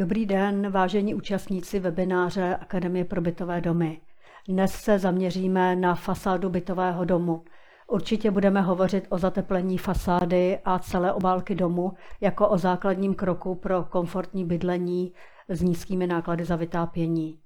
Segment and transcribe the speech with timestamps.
[0.00, 4.00] Dobrý den, vážení účastníci webináře Akademie pro bytové domy.
[4.48, 7.44] Dnes se zaměříme na fasádu bytového domu.
[7.86, 13.84] Určitě budeme hovořit o zateplení fasády a celé obálky domu jako o základním kroku pro
[13.84, 15.12] komfortní bydlení
[15.48, 17.38] s nízkými náklady za vytápění.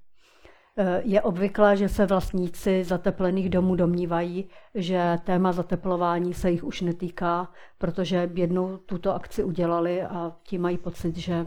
[1.03, 7.49] Je obvyklé, že se vlastníci zateplených domů domnívají, že téma zateplování se jich už netýká,
[7.79, 11.47] protože jednou tuto akci udělali a ti mají pocit, že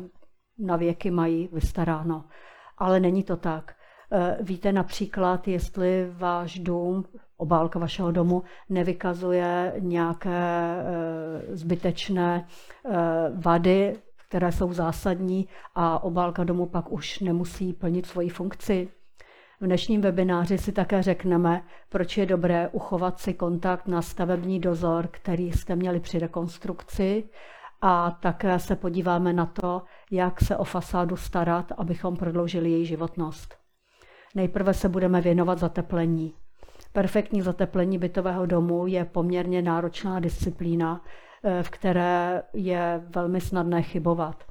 [0.60, 2.26] na věky mají vystaráno.
[2.78, 3.76] Ale není to tak.
[4.12, 7.06] Eh, víte například, jestli váš dům,
[7.38, 10.30] obálka vašeho domu nevykazuje nějaké
[10.80, 12.48] eh, zbytečné
[12.86, 12.92] eh,
[13.36, 13.96] vady,
[14.28, 18.90] které jsou zásadní a obálka domu pak už nemusí plnit svoji funkci.
[19.62, 25.08] V dnešním webináři si také řekneme, proč je dobré uchovat si kontakt na stavební dozor,
[25.12, 27.24] který jste měli při rekonstrukci
[27.82, 33.56] a také se podíváme na to, jak se o fasádu starat, abychom prodloužili její životnost.
[34.36, 36.34] Nejprve se budeme věnovat zateplení.
[36.94, 41.02] Perfektní zateplení bytového domu je poměrně náročná disciplína,
[41.44, 44.44] eh, v které je velmi snadné chybovat.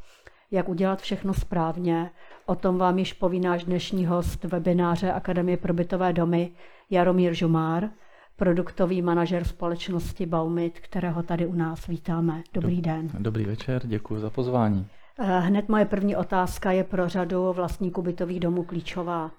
[0.51, 2.11] Jak udělat všechno správně,
[2.47, 6.51] o tom vám již poví náš dnešní host webináře Akademie pro bytové domy
[6.91, 7.91] Jaromír Žumár,
[8.37, 12.43] produktový manažer společnosti Baumit, kterého tady u nás vítáme.
[12.55, 13.09] Dobrý den.
[13.19, 14.87] Dobrý večer, děkuji za pozvání.
[15.19, 19.31] Eh, hned moje první otázka je pro řadu vlastníků bytových domů klíčová.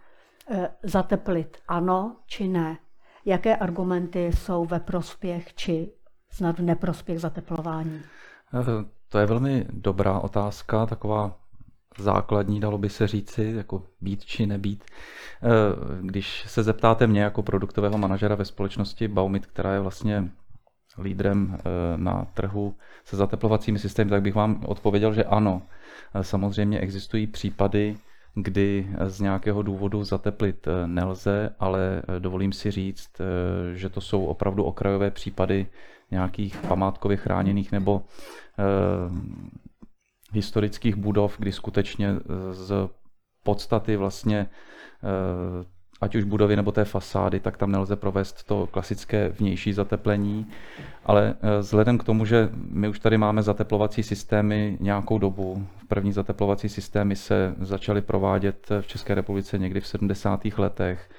[0.51, 2.77] Eh, zateplit ano či ne?
[3.25, 5.91] Jaké argumenty jsou ve prospěch či
[6.29, 8.01] snad v neprospěch zateplování?
[8.53, 11.39] Eh, to je velmi dobrá otázka, taková
[11.99, 14.83] základní, dalo by se říci, jako být či nebýt.
[16.01, 20.31] Když se zeptáte mě jako produktového manažera ve společnosti Baumit, která je vlastně
[21.01, 21.57] lídrem
[21.95, 25.61] na trhu se zateplovacími systémy, tak bych vám odpověděl, že ano.
[26.21, 27.95] Samozřejmě existují případy,
[28.41, 34.01] kdy z nějakého důvodu zateplit eh, nelze, ale eh, dovolím si říct, eh, že to
[34.01, 35.67] jsou opravdu okrajové případy
[36.11, 38.03] nějakých památkově chráněných nebo
[40.33, 42.15] historických budov, kdy skutečně
[42.51, 42.89] z
[43.43, 44.47] podstaty vlastně
[46.01, 50.47] ať už budovy nebo té fasády, tak tam nelze provést to klasické vnější zateplení.
[51.05, 56.11] Ale eh, vzhledem k tomu, že my už tady máme zateplovací systémy nějakou dobu, první
[56.11, 60.45] zateplovací systémy se začaly provádět v České republice někdy v 70.
[60.57, 61.09] letech,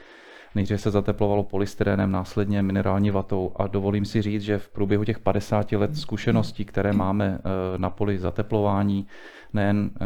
[0.54, 5.18] Nejdříve se zateplovalo polystyrénem, následně minerální vatou a dovolím si říct, že v průběhu těch
[5.18, 9.06] 50 let zkušeností, které máme eh, na poli zateplování,
[9.52, 10.04] nejen eh,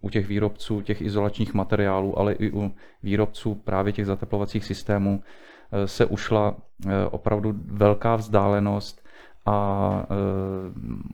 [0.00, 2.72] u těch výrobců těch izolačních materiálů, ale i u
[3.02, 5.22] výrobců právě těch zateplovacích systémů,
[5.72, 6.56] eh, se ušla
[7.10, 9.05] opravdu velká vzdálenost
[9.46, 10.14] a e,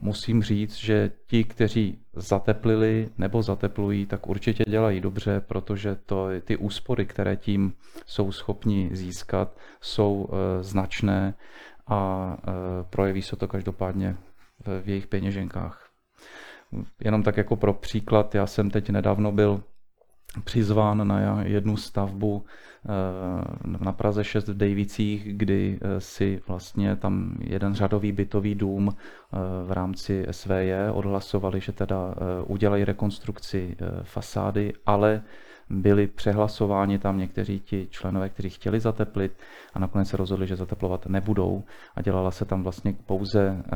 [0.01, 6.57] musím říct, že ti, kteří zateplili nebo zateplují, tak určitě dělají dobře, protože to, ty
[6.57, 7.73] úspory, které tím
[8.05, 11.33] jsou schopni získat, jsou e, značné
[11.87, 14.17] a e, projeví se to každopádně
[14.65, 15.89] v, v jejich peněženkách.
[16.99, 19.63] Jenom tak jako pro příklad, já jsem teď nedávno byl
[20.43, 22.45] přizván na jednu stavbu
[23.65, 29.37] na Praze 6 v Dejvicích, kdy eh, si vlastně tam jeden řadový bytový dům eh,
[29.65, 32.15] v rámci SVJ odhlasovali, že teda
[32.47, 35.23] udělají rekonstrukci fasády, ale
[35.69, 39.31] byli přehlasováni tam někteří ti členové, kteří chtěli zateplit
[39.73, 41.63] a nakonec se rozhodli, že zateplovat nebudou
[41.95, 43.71] a dělala se tam vlastně pouze eh,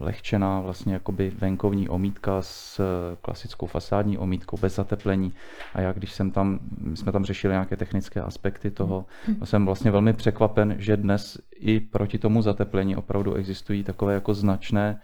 [0.00, 5.32] lehčená vlastně jakoby venkovní omítka s eh, klasickou fasádní omítkou bez zateplení
[5.74, 6.58] a já když jsem tam,
[6.94, 9.46] jsme tam řešili nějaké technické aspekty toho, hmm.
[9.46, 15.00] jsem vlastně velmi překvapen, že dnes i proti tomu zateplení opravdu existují takové jako značné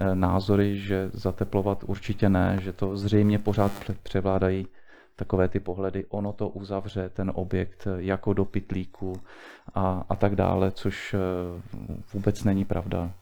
[0.00, 3.72] eh, názory, že zateplovat určitě ne, že to zřejmě pořád
[4.02, 4.66] převládají
[5.16, 9.20] takové ty pohledy, ono to uzavře ten objekt jako do pitlíku
[9.74, 11.18] a, a tak dále, což eh,
[12.14, 13.12] vůbec není pravda,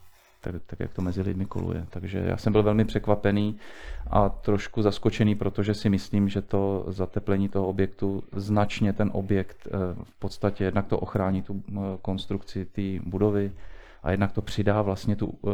[0.41, 1.85] tak, tak jak to mezi lidmi koluje.
[1.89, 3.57] Takže já jsem byl velmi překvapený
[4.07, 9.69] a trošku zaskočený, protože si myslím, že to zateplení toho objektu značně ten objekt eh,
[10.03, 13.51] v podstatě jednak to ochrání tu eh, konstrukci té budovy,
[14.05, 15.51] a jednak to přidá vlastně tu eh,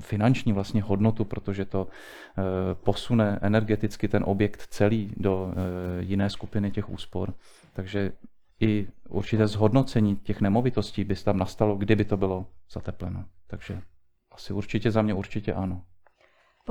[0.00, 2.42] finanční vlastně hodnotu, protože to eh,
[2.74, 7.34] posune energeticky ten objekt celý do eh, jiné skupiny těch úspor.
[7.72, 8.12] Takže
[8.60, 13.24] i určité zhodnocení těch nemovitostí by tam nastalo, kdyby to bylo zatepleno.
[13.46, 13.80] Takže
[14.32, 15.82] asi určitě za mě určitě ano.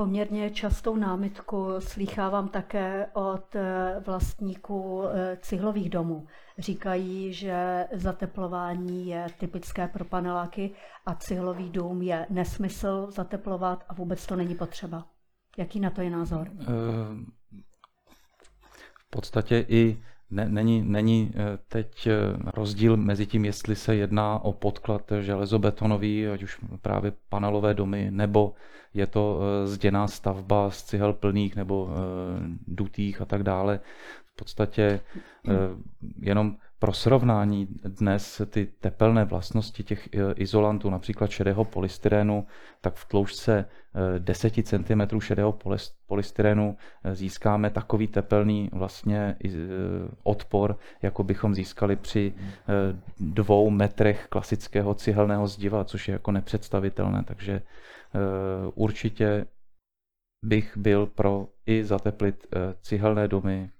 [0.00, 6.26] Poměrně častou námitku slýchávám také od eh, vlastníků eh, cihlových domů.
[6.58, 10.70] Říkají, že zateplování je typické pro paneláky
[11.06, 15.06] a cihlový dům je nesmysl zateplovat a vůbec to není potřeba.
[15.58, 16.48] Jaký na to je názor?
[16.60, 16.66] Eh,
[19.10, 22.12] podstatě i ne, není, není eh, teď eh,
[22.54, 28.54] rozdíl mezi tím, jestli se jedná o podklad železobetonový, ať už právě panelové domy, nebo
[28.94, 31.88] je to eh, zděná stavba z cihel plných nebo
[32.66, 33.80] dutých a tak dále.
[34.32, 35.00] V podstatě
[36.20, 42.46] jenom pro srovnání dnes ty tepelné vlastnosti těch eh, izolantů, například šedého polystyrenu,
[42.80, 43.64] tak v tloušťce
[44.18, 45.58] 10 eh, cm šedého
[46.06, 49.36] polystyrenu eh, získáme takový tepelný vlastně
[50.22, 52.32] odpor, jako bychom získali při
[53.20, 57.24] dvou metrech klasického cihelného zdiva, což je jako nepředstavitelné.
[57.24, 57.62] Takže
[58.74, 59.46] určitě
[60.44, 62.46] bych byl pro i zateplit
[62.82, 63.79] cihelné domy, Eh,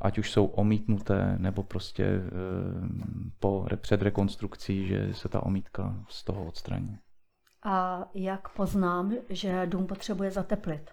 [0.00, 2.20] ať už jsou omítnuté, nebo prostě eh,
[3.40, 6.98] po, před rekonstrukcí, že se ta omítka z toho odstraní.
[7.64, 10.90] A jak poznám, že dům potřebuje zateplit?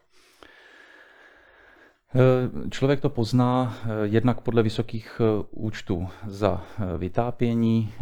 [2.16, 5.22] Eh, člověk to pozná jednak podle vysokých
[5.52, 6.64] účtů za
[6.98, 7.94] vytápění,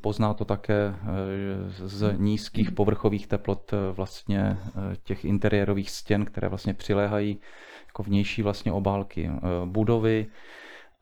[0.00, 0.94] pozná to také
[1.68, 4.58] z nízkých povrchových teplot vlastně
[5.02, 7.40] těch interiérových stěn, které vlastně přiléhají
[7.94, 10.26] jako vnější vlastně obálky eh, budovy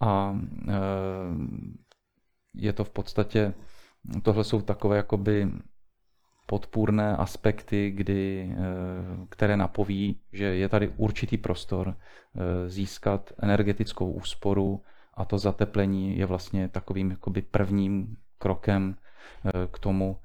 [0.01, 0.73] a eh,
[2.55, 3.55] je to v podstatě,
[4.23, 5.49] tohle jsou takové jakoby
[6.47, 8.57] podpůrné aspekty, kdy, eh,
[9.29, 11.97] které napoví, že je tady určitý prostor
[12.67, 14.83] získat energetickou úsporu
[15.15, 18.97] a to zateplení je vlastně takovým jakoby prvním krokem
[19.73, 20.17] k tomu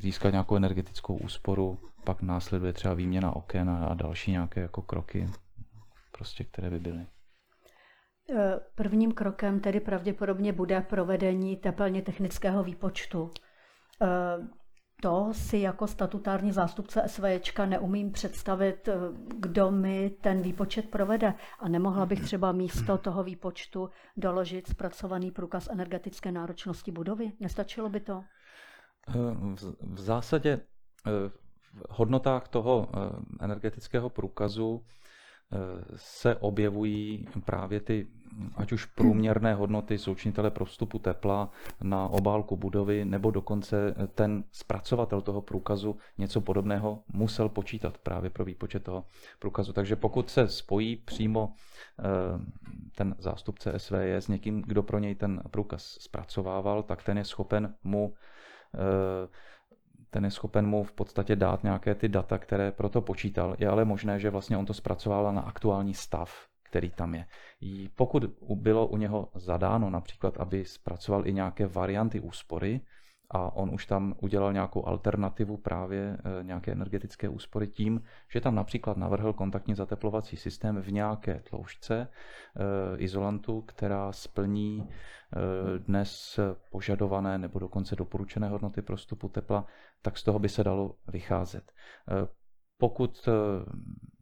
[0.00, 5.28] získat nějakou energetickou úsporu pak následuje třeba výměna oken a další nějaké jako kroky,
[6.12, 7.06] prostě, které by byly.
[8.30, 13.30] E, prvním krokem tedy pravděpodobně bude provedení teplně technického výpočtu.
[14.02, 14.06] E,
[15.02, 18.88] to si jako statutární zástupce SVJčka neumím představit,
[19.38, 21.34] kdo mi ten výpočet provede.
[21.60, 27.32] A nemohla bych třeba místo toho výpočtu doložit zpracovaný průkaz energetické náročnosti budovy?
[27.40, 28.24] Nestačilo by to?
[29.80, 30.60] V zásadě
[31.90, 32.98] hodnotách toho eh,
[33.44, 35.56] energetického průkazu eh,
[35.96, 38.06] se objevují právě ty,
[38.56, 41.50] ať už průměrné hodnoty součinitele pro vstupu tepla
[41.82, 48.44] na obálku budovy, nebo dokonce ten zpracovatel toho průkazu něco podobného musel počítat právě pro
[48.44, 49.04] výpočet toho
[49.38, 49.72] průkazu.
[49.72, 51.52] Takže pokud se spojí přímo
[51.98, 52.04] eh,
[52.96, 57.74] ten zástupce SVJ s někým, kdo pro něj ten průkaz zpracovával, tak ten je schopen
[57.84, 58.14] mu
[60.10, 63.56] ten je schopen mu v podstatě dát nějaké ty data, které proto počítal.
[63.58, 67.26] Je ale možné, že vlastně on to zpracovával na aktuální stav, který tam je.
[67.94, 68.24] Pokud
[68.54, 72.80] bylo u něho zadáno například, aby zpracoval i nějaké varianty úspory,
[73.30, 78.54] a on už tam udělal nějakou alternativu právě eh, nějaké energetické úspory tím, že tam
[78.54, 86.40] například navrhl kontaktní zateplovací systém v nějaké tloušťce eh, izolantu, která splní eh, dnes
[86.70, 89.66] požadované nebo dokonce doporučené hodnoty pro vstupu tepla,
[90.02, 91.72] tak z toho by se dalo vycházet.
[92.78, 93.28] Pokud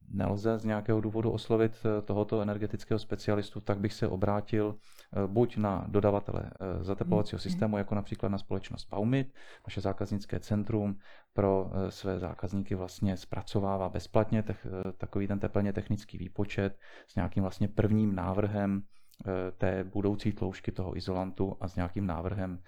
[0.09, 1.73] nelze z nějakého důvodu oslovit
[2.05, 4.77] tohoto energetického specialistu, tak bych se obrátil
[5.27, 7.43] buď na dodavatele eh, zateplovacího mhm.
[7.43, 9.35] systému, jako například na společnost Paumit,
[9.67, 10.99] naše zákaznické centrum
[11.33, 14.45] pro své zákazníky vlastně zpracovává bezplatně
[14.99, 18.83] takový ten teplně technický výpočet s nějakým vlastně prvním návrhem
[19.59, 22.59] té budoucí tloušťky toho izolantu a s nějakým návrhem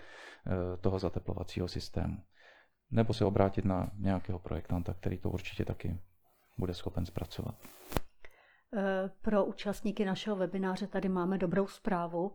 [0.81, 2.17] toho zateplovacího systému.
[2.91, 5.99] Nebo se obrátit na nějakého projektanta, který to určitě taky
[6.59, 7.55] bude schopen zpracovat.
[8.77, 12.33] Eh, pro účastníky našeho webináře tady máme dobrou zprávu.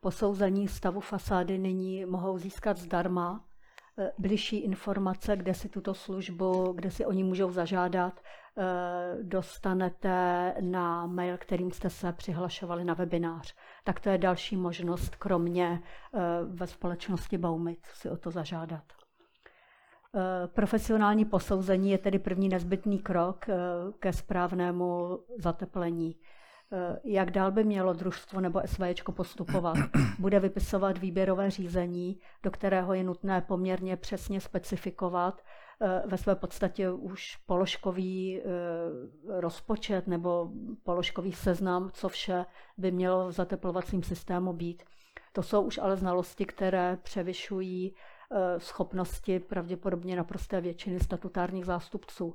[0.00, 3.44] Posouzení stavu fasády nyní mohou získat zdarma.
[3.98, 8.62] Eh, bližší informace, kde si tuto službu, kde si oni můžou zažádat, eh,
[9.22, 13.54] dostanete na mail, kterým jste se přihlašovali na webinář.
[13.84, 15.82] Tak to je další možnost, kromě
[16.44, 18.97] ve společnosti Baumit, si o to zažádat.
[20.18, 23.54] Eh, profesionální posouzení je tedy první nezbytný krok eh,
[23.98, 26.16] ke správnému zateplení.
[26.72, 29.76] Eh, jak dál by mělo družstvo nebo SVČ postupovat?
[30.18, 35.42] Bude vypisovat výběrové řízení, do kterého je nutné poměrně přesně specifikovat
[36.06, 38.42] ve své podstatě už položkový
[39.28, 40.50] rozpočet nebo
[40.82, 42.46] položkový seznam, co vše
[42.78, 44.82] by mělo v zateplovacím systému být.
[45.32, 47.94] To jsou už ale znalosti, které převyšují
[48.58, 52.34] schopnosti pravděpodobně naprosté většiny statutárních zástupců.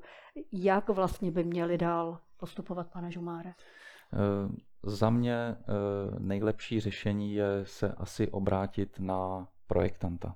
[0.52, 3.50] Jak vlastně by měli dál postupovat, pane Žumáre?
[3.50, 4.50] Eh,
[4.84, 5.56] za mě eh,
[6.20, 10.36] nejlepší řešení je se asi obrátit na projektanta,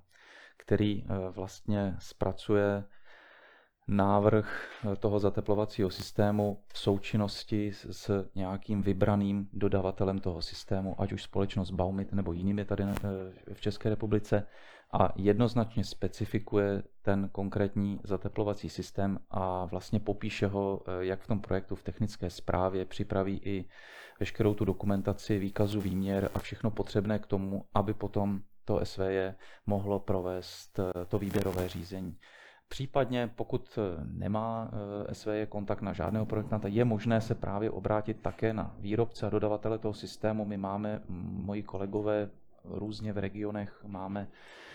[0.58, 2.84] který vlastně zpracuje
[3.88, 11.72] návrh toho zateplovacího systému v součinnosti s nějakým vybraným dodavatelem toho systému, ať už společnost
[11.72, 12.84] Baumit nebo jinými tady
[13.54, 14.48] v České republice
[14.94, 21.76] a jednoznačně specifikuje ten konkrétní zateplovací systém a vlastně popíše ho, jak v tom projektu
[21.76, 23.66] v technické správě připraví i
[24.20, 29.34] veškerou tu dokumentaci, výkazu výměr a všechno potřebné k tomu, aby potom to SVJ
[29.66, 32.18] mohlo provést to výběrové řízení.
[32.70, 34.72] Případně, pokud eh, nemá
[35.10, 39.30] eh, SVJ kontakt na žádného projektanta, je možné se právě obrátit také na výrobce a
[39.30, 40.46] dodavatele toho systému.
[40.46, 42.30] My máme, moji kolegové
[42.64, 44.67] různě v regionech, máme eh,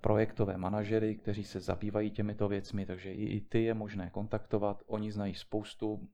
[0.00, 4.82] projektové manažery, kteří se zabývají těmito věcmi, takže i ty je možné kontaktovat.
[4.86, 6.08] Oni znají spoustu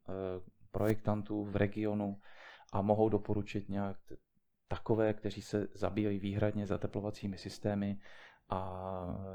[0.71, 2.21] projektantů v regionu
[2.73, 3.97] a mohou doporučit nějak
[4.69, 7.99] takové, kteří se zabývají výhradně zateplovacími systémy
[8.49, 8.83] a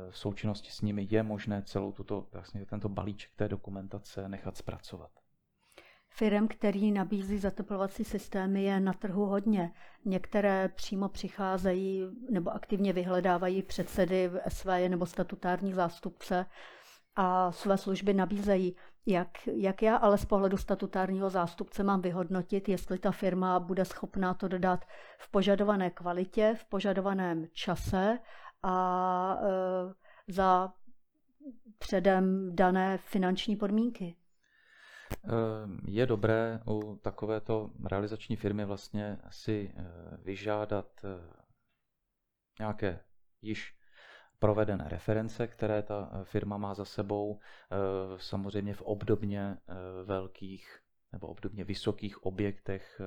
[0.10, 5.23] v součinnosti s nimi je možné celou tuto, vlastně tento balíček té dokumentace nechat zpracovat.
[6.16, 9.74] Firm, který nabízí zateplovací systémy, je na trhu hodně.
[10.06, 16.46] Některé přímo přicházejí nebo aktivně vyhledávají předsedy SVJ nebo statutární zástupce
[17.16, 18.76] a své služby nabízejí.
[19.06, 24.34] Jak, jak já ale z pohledu statutárního zástupce mám vyhodnotit, jestli ta firma bude schopná
[24.34, 24.86] to dodat
[25.20, 28.20] v požadované kvalitě, v požadovaném čase
[28.64, 30.74] a e, za
[31.78, 34.16] předem dané finanční podmínky.
[35.26, 39.84] E, je dobré u takovéto realizační firmy vlastně si e,
[40.18, 41.06] vyžádat
[42.60, 43.00] nějaké
[43.42, 43.76] již
[44.40, 47.40] provedené reference, které ta firma má za sebou,
[48.18, 49.58] samozřejmě v obdobně
[50.04, 50.80] velkých
[51.12, 53.02] nebo obdobně vysokých objektech,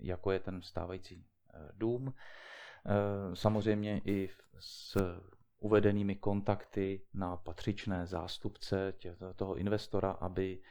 [0.00, 1.26] jako je ten stávající
[1.72, 2.14] dům.
[2.88, 4.28] Eh, samozřejmě i
[4.58, 4.96] s
[5.58, 8.94] uvedenými kontakty na patřičné zástupce
[9.36, 10.66] toho investora, aby, eh,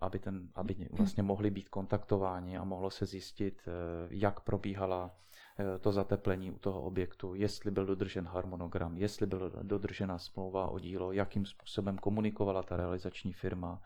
[0.00, 3.70] aby, ten, aby vlastně mohli být kontaktováni a mohlo se zjistit, eh,
[4.10, 5.14] jak probíhala
[5.80, 11.12] to zateplení u toho objektu, jestli byl dodržen harmonogram, jestli byla dodržena smlouva o dílo,
[11.12, 13.82] jakým způsobem komunikovala ta realizační firma,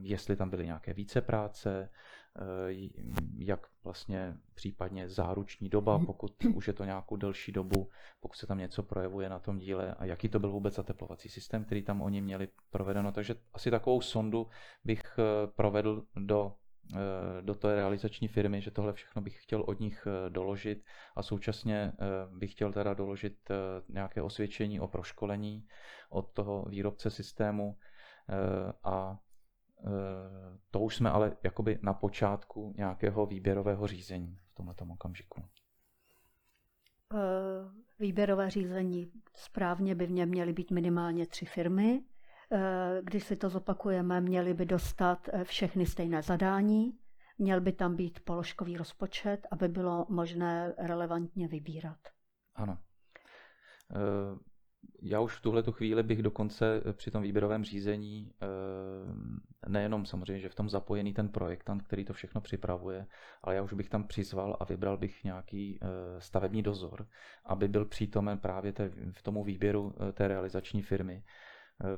[0.00, 2.25] jestli tam byly nějaké více práce, Eh,
[3.38, 6.06] jak vlastně případně záruční doba, mhm.
[6.06, 7.90] pokud už je to nějakou delší dobu,
[8.20, 11.64] pokud se tam něco projevuje na tom díle a jaký to byl vůbec zateplovací systém,
[11.64, 13.12] který tam oni měli provedeno.
[13.12, 14.46] Takže asi takovou sondu
[14.84, 16.54] bych eh, provedl do
[16.94, 20.84] eh, do té realizační firmy, že tohle všechno bych chtěl od nich doložit
[21.16, 21.92] a současně
[22.38, 23.50] bych chtěl teda doložit
[23.88, 25.66] nějaké osvědčení o proškolení
[26.10, 27.76] od toho výrobce systému
[28.84, 29.25] a Eh,
[30.70, 35.42] to už jsme ale jakoby na počátku nějakého výběrového řízení v tomto okamžiku.
[37.14, 37.16] Eh,
[37.98, 42.02] výběrové řízení správně by v něm měly být minimálně tři firmy.
[42.52, 46.98] Eh, když si to zopakujeme, měli by dostat všechny stejné zadání,
[47.38, 51.98] měl by tam být položkový rozpočet, aby bylo možné relevantně vybírat.
[52.54, 52.78] Ano
[55.02, 58.46] já už v tuhle chvíli bych dokonce eh, při tom výběrovém řízení eh,
[59.68, 63.06] nejenom samozřejmě, že v tom zapojený ten projektant, který to všechno připravuje,
[63.42, 65.86] ale já už bych tam přizval a vybral bych nějaký eh,
[66.20, 67.06] stavební dozor,
[67.44, 71.24] aby byl přítomen právě té, v tomu výběru té realizační firmy,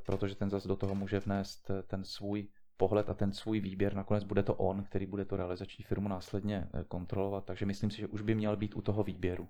[0.07, 3.95] protože ten zase do toho může vnést ten svůj pohled a ten svůj výběr.
[3.95, 8.07] Nakonec bude to on, který bude tu realizační firmu následně kontrolovat, takže myslím si, že
[8.07, 9.49] už by měl být u toho výběru.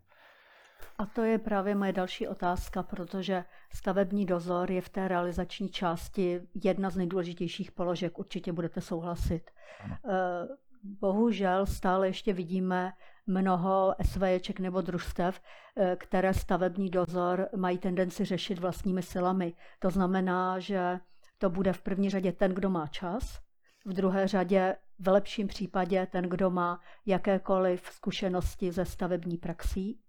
[0.98, 3.44] A to je právě moje další otázka, protože
[3.74, 9.50] stavební dozor je v té realizační části jedna z nejdůležitějších položek, určitě budete souhlasit.
[9.84, 10.48] Eh,
[10.82, 12.92] bohužel stále ještě vidíme
[13.26, 15.40] mnoho SVJček nebo družstev,
[15.76, 19.54] eh, které stavební dozor mají tendenci řešit vlastními silami.
[19.78, 21.00] To znamená, že
[21.38, 23.40] to bude v první řadě ten, kdo má čas,
[23.84, 30.00] v druhé řadě v lepším případě ten, kdo má jakékoliv zkušenosti ze stavební praxí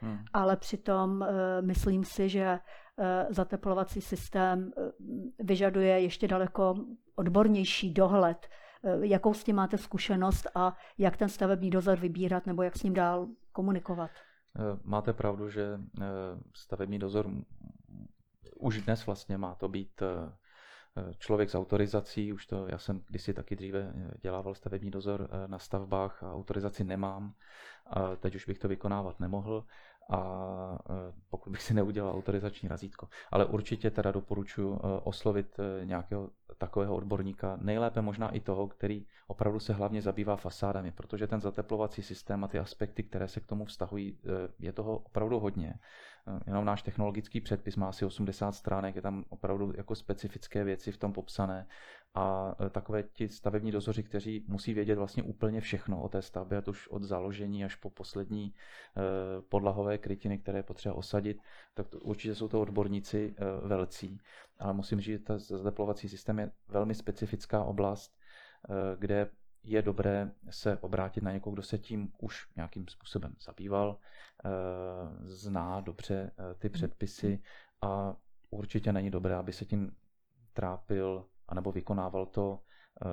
[0.00, 0.18] Hmm.
[0.32, 2.58] Ale přitom eh, myslím si, že
[2.98, 4.82] eh, zateplovací systém eh,
[5.38, 6.74] vyžaduje ještě daleko
[7.14, 8.48] odbornější dohled.
[9.00, 12.94] Jakou s tím máte zkušenost a jak ten stavební dozor vybírat nebo jak s ním
[12.94, 14.10] dál komunikovat?
[14.84, 15.80] Máte pravdu, že
[16.54, 17.30] stavební dozor
[18.56, 20.02] už dnes vlastně má to být
[21.18, 26.22] člověk s autorizací, už to, já jsem kdysi taky dříve dělával stavební dozor na stavbách
[26.22, 27.34] a autorizaci nemám,
[27.86, 29.64] a teď už bych to vykonávat nemohl
[30.10, 33.08] a e, pokud bych si neudělal autorizační razítko.
[33.30, 39.72] Ale určitě teda doporučuji oslovit nějakého takového odborníka, nejlépe možná i toho, který opravdu se
[39.72, 44.18] hlavně zabývá fasádami, protože ten zateplovací systém a ty aspekty, které se k tomu vztahují,
[44.58, 45.74] je toho opravdu hodně.
[46.46, 50.96] Jenom náš technologický předpis má asi 80 stránek, je tam opravdu jako specifické věci v
[50.96, 51.66] tom popsané
[52.14, 56.58] a e, takové ti stavební dozoři, kteří musí vědět vlastně úplně všechno o té stavbě,
[56.58, 58.52] ať už od založení až po poslední e,
[59.42, 61.42] podlahové krytiny, které je potřeba osadit,
[61.74, 64.20] tak to, určitě jsou to odborníci e, velcí.
[64.58, 68.18] Ale musím říct, že ten zateplovací systém je velmi specifická oblast,
[68.98, 69.30] kde
[69.64, 73.98] je dobré se obrátit na někoho, kdo se tím už nějakým způsobem zabýval,
[75.22, 77.42] zná dobře ty předpisy
[77.82, 78.16] a
[78.50, 79.90] určitě není dobré, aby se tím
[80.52, 82.60] trápil anebo vykonával to
[83.06, 83.08] eh,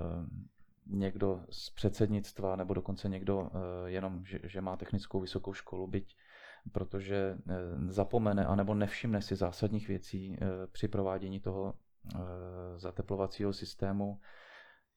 [0.88, 6.16] někdo z předsednictva, nebo dokonce někdo eh, jenom, že, má technickou vysokou školu, byť
[6.72, 7.54] protože eh,
[7.88, 10.38] zapomene anebo nevšimne si zásadních věcí
[10.72, 11.74] při provádění toho
[12.78, 14.20] zateplovacího systému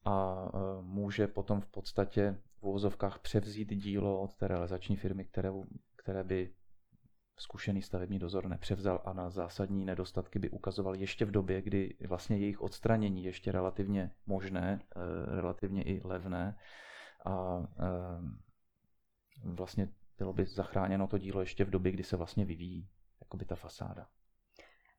[0.04, 0.46] a
[0.80, 5.50] může potom v podstatě v uvozovkách převzít dílo od té realizační firmy, které,
[5.96, 6.54] které by
[7.36, 12.36] zkušený stavební dozor nepřevzal a na zásadní nedostatky by ukazoval ještě v době, kdy vlastně
[12.36, 15.00] jejich odstranění ještě relativně možné, eh,
[15.40, 16.58] relativně i levné
[17.26, 17.94] a eh,
[19.44, 22.88] vlastně bylo by zachráněno to dílo ještě v době, kdy se vlastně vyvíjí
[23.20, 24.06] jakoby ta fasáda.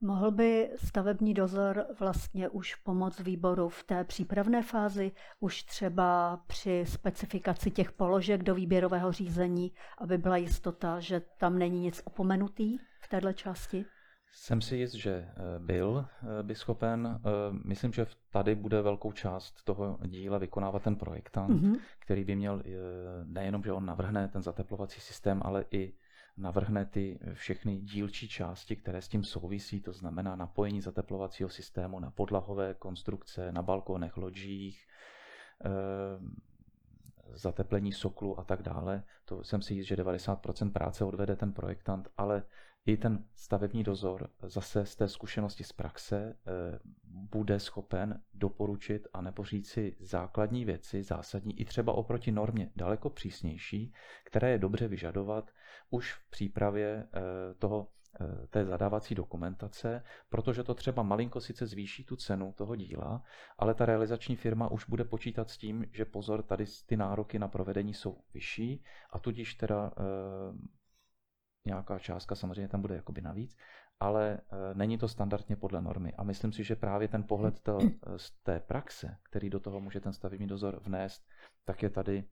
[0.02, 6.86] Mohl by stavební dozor vlastně už pomoct výboru v té přípravné fázi, už třeba při
[6.88, 13.08] specifikaci těch položek do výběrového řízení, aby byla jistota, že tam není nic opomenutý v
[13.08, 13.86] této části?
[14.38, 16.06] Jsem si jist, že eh, byl
[16.40, 17.20] eh, by schopen.
[17.26, 17.30] Eh,
[17.66, 21.80] myslím, že tady bude velkou část toho díla vykonávat ten projektant, mm-hmm.
[22.00, 22.64] který by měl
[23.24, 25.94] nejenom, že on navrhne ten zateplovací systém, ale i
[26.38, 32.12] navrhne ty všechny dílčí části, které s tím souvisí, to znamená napojení zateplovacího systému na
[32.12, 34.88] podlahové konstrukce, na balkonech, loďích,
[35.66, 35.70] eh,
[37.34, 39.04] zateplení soklu a tak dále.
[39.26, 42.44] To jsem si jist, že 90% práce odvede ten projektant, ale
[42.86, 49.22] i ten stavební dozor zase z té zkušenosti z praxe eh, bude schopen doporučit a
[49.22, 55.52] nebo říci základní věci, zásadní i třeba oproti normě daleko přísnější, které je dobře vyžadovat
[55.90, 57.22] už v přípravě eh,
[57.54, 57.88] toho
[58.22, 63.24] eh, té zadávací dokumentace, protože to třeba malinko sice zvýší tu cenu toho díla,
[63.58, 67.48] ale ta realizační firma už bude počítat s tím, že pozor, tady ty nároky na
[67.48, 69.92] provedení jsou vyšší a tudíž teda
[71.68, 73.58] nějaká částka samozřejmě tam bude jakoby navíc,
[74.00, 74.40] ale
[74.74, 76.14] není to standardně podle normy.
[76.14, 77.78] A myslím si, že právě ten pohled to,
[78.18, 81.28] z té praxe, který do toho může ten stavební dozor vnést,
[81.66, 82.24] tak je tady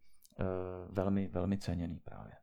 [0.89, 2.42] velmi, velmi ceněný právě.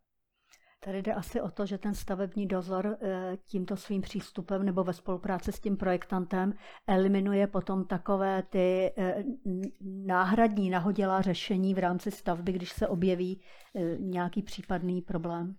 [0.85, 2.99] Tady jde asi o to, že ten stavební dozor
[3.47, 6.53] tímto svým přístupem nebo ve spolupráci s tím projektantem
[6.87, 8.93] eliminuje potom takové ty
[10.07, 13.41] náhradní nahodilá řešení v rámci stavby, když se objeví
[13.99, 15.57] nějaký případný problém.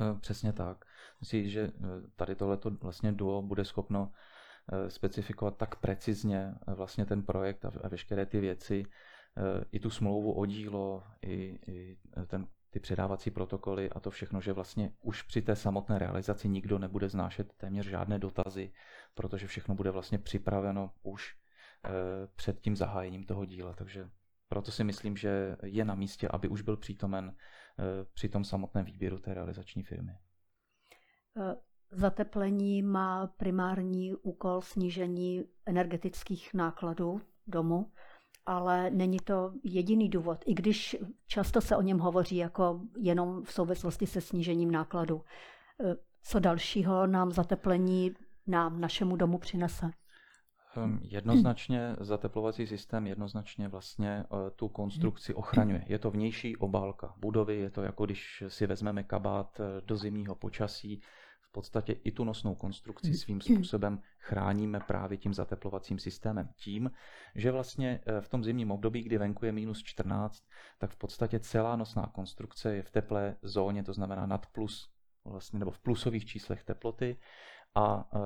[0.00, 0.84] Eh, přesně tak.
[1.20, 1.72] Myslím, že eh,
[2.16, 4.12] tady tohleto vlastně duo bude schopno
[4.72, 8.84] eh, specifikovat tak precizně vlastně ten projekt a veškeré ty věci,
[9.72, 14.52] i tu smlouvu o dílo, i, i ten, ty předávací protokoly a to všechno, že
[14.52, 18.72] vlastně už při té samotné realizaci nikdo nebude znášet téměř žádné dotazy,
[19.14, 21.36] protože všechno bude vlastně připraveno už
[22.36, 23.74] před tím zahájením toho díla.
[23.74, 24.10] Takže
[24.48, 27.36] proto si myslím, že je na místě, aby už byl přítomen
[27.78, 27.82] eh,
[28.14, 30.12] při tom samotném výběru té realizační firmy.
[31.36, 31.56] Eh,
[31.90, 37.92] zateplení má primární úkol snížení energetických nákladů domu,
[38.46, 43.52] ale není to jediný důvod, i když často se o něm hovoří jako jenom v
[43.52, 45.22] souvislosti se snížením nákladů.
[45.84, 48.14] Eh, co dalšího nám zateplení
[48.46, 49.90] nám, našemu domu přinese?
[50.76, 55.84] Ehm, jednoznačně zateplovací systém jednoznačně vlastně eh, tu konstrukci ochraňuje.
[55.86, 60.34] Je to vnější obálka budovy, je to jako když si vezmeme kabát eh, do zimního
[60.34, 61.02] počasí,
[61.56, 66.48] podstatě i tu nosnou konstrukci svým způsobem chráníme právě tím zateplovacím systémem.
[66.56, 66.90] Tím,
[67.34, 70.44] že vlastně eh, v tom zimním období, kdy venku je minus 14,
[70.78, 74.90] tak v podstatě celá nosná konstrukce je v teplé zóně, to znamená nad plus
[75.24, 77.16] vlastně, nebo v plusových číslech teploty
[77.76, 78.18] a e,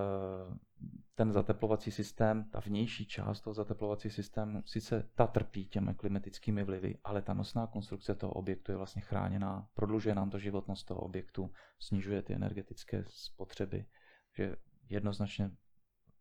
[1.15, 6.99] ten zateplovací systém, ta vnější část toho zateplovací systému, sice ta trpí těmi klimatickými vlivy,
[7.05, 11.51] ale ta nosná konstrukce toho objektu je vlastně chráněná, prodlužuje nám to životnost toho objektu,
[11.79, 13.87] snižuje ty energetické spotřeby,
[14.37, 14.57] že
[14.89, 15.51] jednoznačně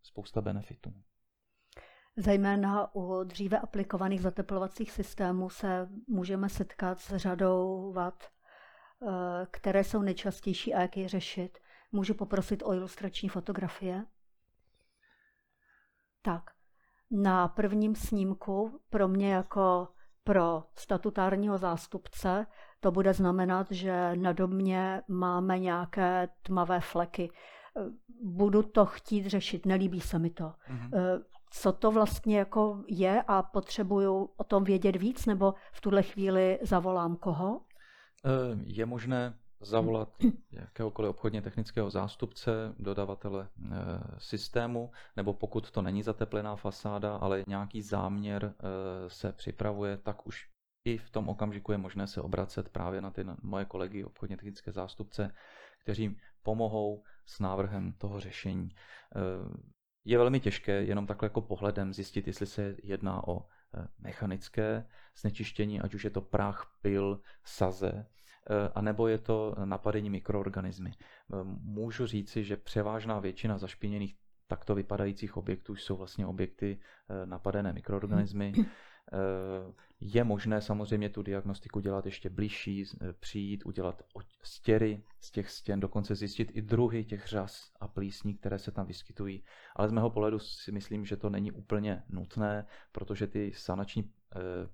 [0.03, 0.93] spousta benefitů.
[2.17, 8.27] Zejména u dříve aplikovaných zateplovacích systémů se můžeme setkat s řadou vad, e,
[9.51, 11.59] které jsou nejčastější a jak je řešit.
[11.91, 14.05] Můžu poprosit o ilustrační fotografie?
[16.21, 16.43] Tak,
[17.11, 19.87] na prvním snímku pro mě jako
[20.23, 22.45] pro statutárního zástupce
[22.79, 27.31] to bude znamenat, že na domě máme nějaké tmavé fleky.
[28.23, 30.43] budu to chtít řešit, nelíbí se mi to.
[30.43, 31.23] Mm-hmm.
[31.51, 36.59] Co to vlastně jako je a potřebuju o tom vědět víc, nebo v tuhle chvíli
[36.61, 37.61] zavolám koho?
[38.63, 40.09] Je možné zavolat
[40.51, 43.69] jakéhokoliv obchodně technického zástupce, dodavatele e,
[44.17, 50.49] systému, nebo pokud to není zateplená fasáda, ale nějaký záměr e, se připravuje, tak už
[50.85, 54.71] i v tom okamžiku je možné se obracet právě na ty moje kolegy obchodně technické
[54.71, 55.35] zástupce,
[55.83, 58.69] kteří pomohou s návrhem toho řešení.
[58.69, 59.19] E,
[60.05, 63.45] je velmi těžké jenom takhle jako pohledem zjistit, jestli se jedná o
[63.99, 64.85] mechanické
[65.17, 68.05] znečištění, ať už je to prach, pil, saze,
[68.75, 70.91] anebo je to napadení mikroorganismy.
[70.93, 74.15] Eh, můžu říci, že převážná většina zašpiněných
[74.47, 78.53] takto vypadajících objektů jsou vlastně objekty eh, napadené mikroorganismy.
[79.99, 82.85] Je možné samozřejmě tu diagnostiku dělat ještě blížší,
[83.19, 84.03] přijít, udělat
[84.43, 88.85] stěry z těch stěn, dokonce zjistit i druhy těch řas a plísní, které se tam
[88.85, 89.43] vyskytují.
[89.75, 94.11] Ale z mého pohledu si myslím, že to není úplně nutné, protože ty sanační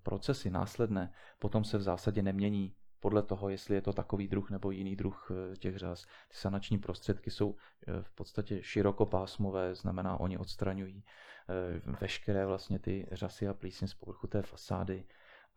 [0.04, 2.76] procesy následné potom se v zásadě nemění
[3.06, 6.06] podle toho, jestli je to takový druh nebo jiný druh eh, těch řas.
[6.06, 13.08] Ty sanační prostředky jsou eh, v podstatě širokopásmové, znamená, oni odstraňují eh, veškeré vlastně ty
[13.12, 15.06] řasy a plísně z povrchu té fasády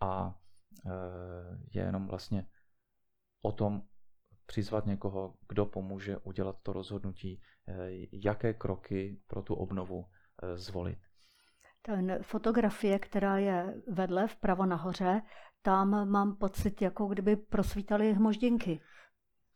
[0.00, 0.34] a
[1.72, 2.46] je jenom vlastně
[3.42, 3.82] o tom
[4.46, 7.42] přizvat někoho, kdo pomůže udělat to rozhodnutí,
[8.12, 10.06] jaké kroky pro tu obnovu
[10.54, 10.98] zvolit.
[11.82, 15.22] Ten fotografie, která je vedle vpravo nahoře,
[15.62, 18.80] tam mám pocit, jako kdyby prosvítaly hmoždinky.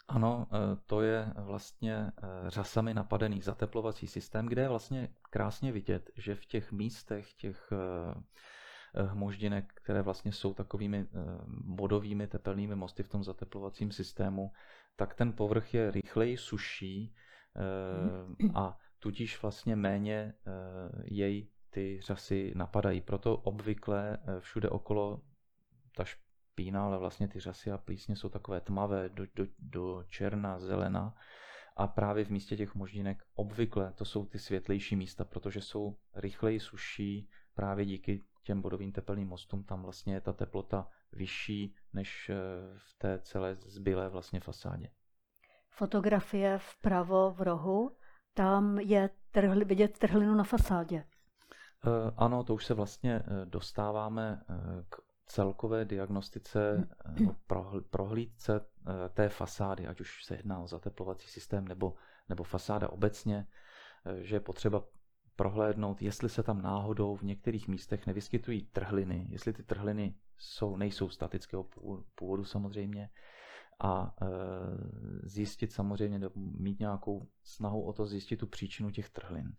[0.09, 6.11] Ano, eh, to je vlastně eh, řasami napadený zateplovací systém, kde je vlastně krásně vidět,
[6.17, 11.07] že v těch místech těch eh, hmoždinek, které vlastně jsou takovými
[11.49, 14.53] bodovými tepelnými mosty v tom zateplovacím systému,
[14.97, 17.15] tak ten povrch je rychleji suší
[18.55, 20.35] a tudíž vlastně méně
[21.05, 23.01] jej ty řasy napadají.
[23.01, 25.21] Proto obvykle všude okolo
[25.97, 30.59] ta špína, ale vlastně ty řasy a plísně jsou takové tmavé do, do, do černa,
[30.59, 31.15] zelena
[31.77, 36.61] a právě v místě těch moždinek obvykle to jsou ty světlejší místa, protože jsou rychleji
[36.61, 42.37] suší právě díky těm bodovým tepelným mostům, tam vlastně je ta teplota vyšší než eh,
[42.77, 44.91] v té celé zbylé vlastně fasádě.
[45.71, 47.97] Fotografie vpravo v rohu,
[48.35, 50.97] tam je trhli, vidět trhlinu na fasádě.
[50.97, 54.41] Eh, ano, to už se vlastně eh, dostáváme
[54.89, 56.89] k celkové diagnostice,
[57.21, 57.37] no,
[57.91, 61.95] prohlídce eh, té fasády, ať už se jedná o zateplovací systém nebo,
[62.29, 63.47] nebo fasáda obecně,
[64.07, 64.85] eh, že je potřeba
[65.37, 71.09] prohlédnout, jestli se tam náhodou v některých místech nevyskytují trhliny, jestli ty trhliny jsou, nejsou
[71.09, 71.67] statického
[72.15, 73.11] původu samozřejmě,
[73.85, 74.15] a
[75.23, 79.53] zjistit samozřejmě, mít nějakou snahu o to zjistit tu příčinu těch trhlin.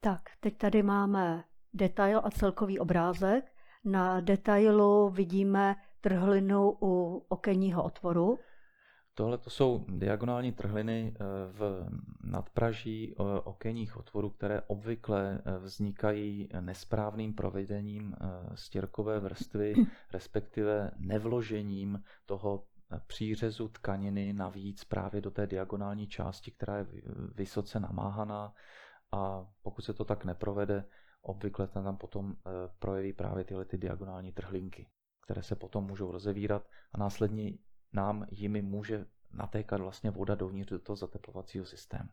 [0.00, 3.55] Tak, teď tady máme detail a celkový obrázek.
[3.86, 8.38] Na detailu vidíme trhlinu u okenního otvoru.
[9.14, 11.86] Tohle to jsou diagonální trhliny eh, v
[12.24, 18.16] nadpraží eh, okenních otvorů, které obvykle eh, vznikají nesprávným provedením
[18.54, 19.74] stěrkové vrstvy,
[20.12, 22.64] respektive nevložením toho
[23.06, 26.86] přířezu tkaniny navíc právě do té diagonální části, která je
[27.34, 28.52] vysoce namáhaná
[29.12, 30.84] a pokud se to tak neprovede,
[31.26, 34.86] obvykle tam potom eh, projeví právě tyhle ty diagonální trhlinky,
[35.22, 37.52] které se potom můžou rozevírat a následně
[37.92, 42.08] nám jimi může natékat vlastně voda dovnitř do toho zateplovacího systému.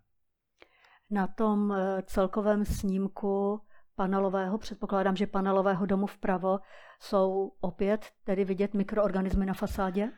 [1.10, 3.62] Na tom eh, celkovém snímku
[3.96, 6.60] panelového, předpokládám, že panelového domu vpravo,
[7.00, 10.12] jsou opět tedy vidět mikroorganismy na fasádě?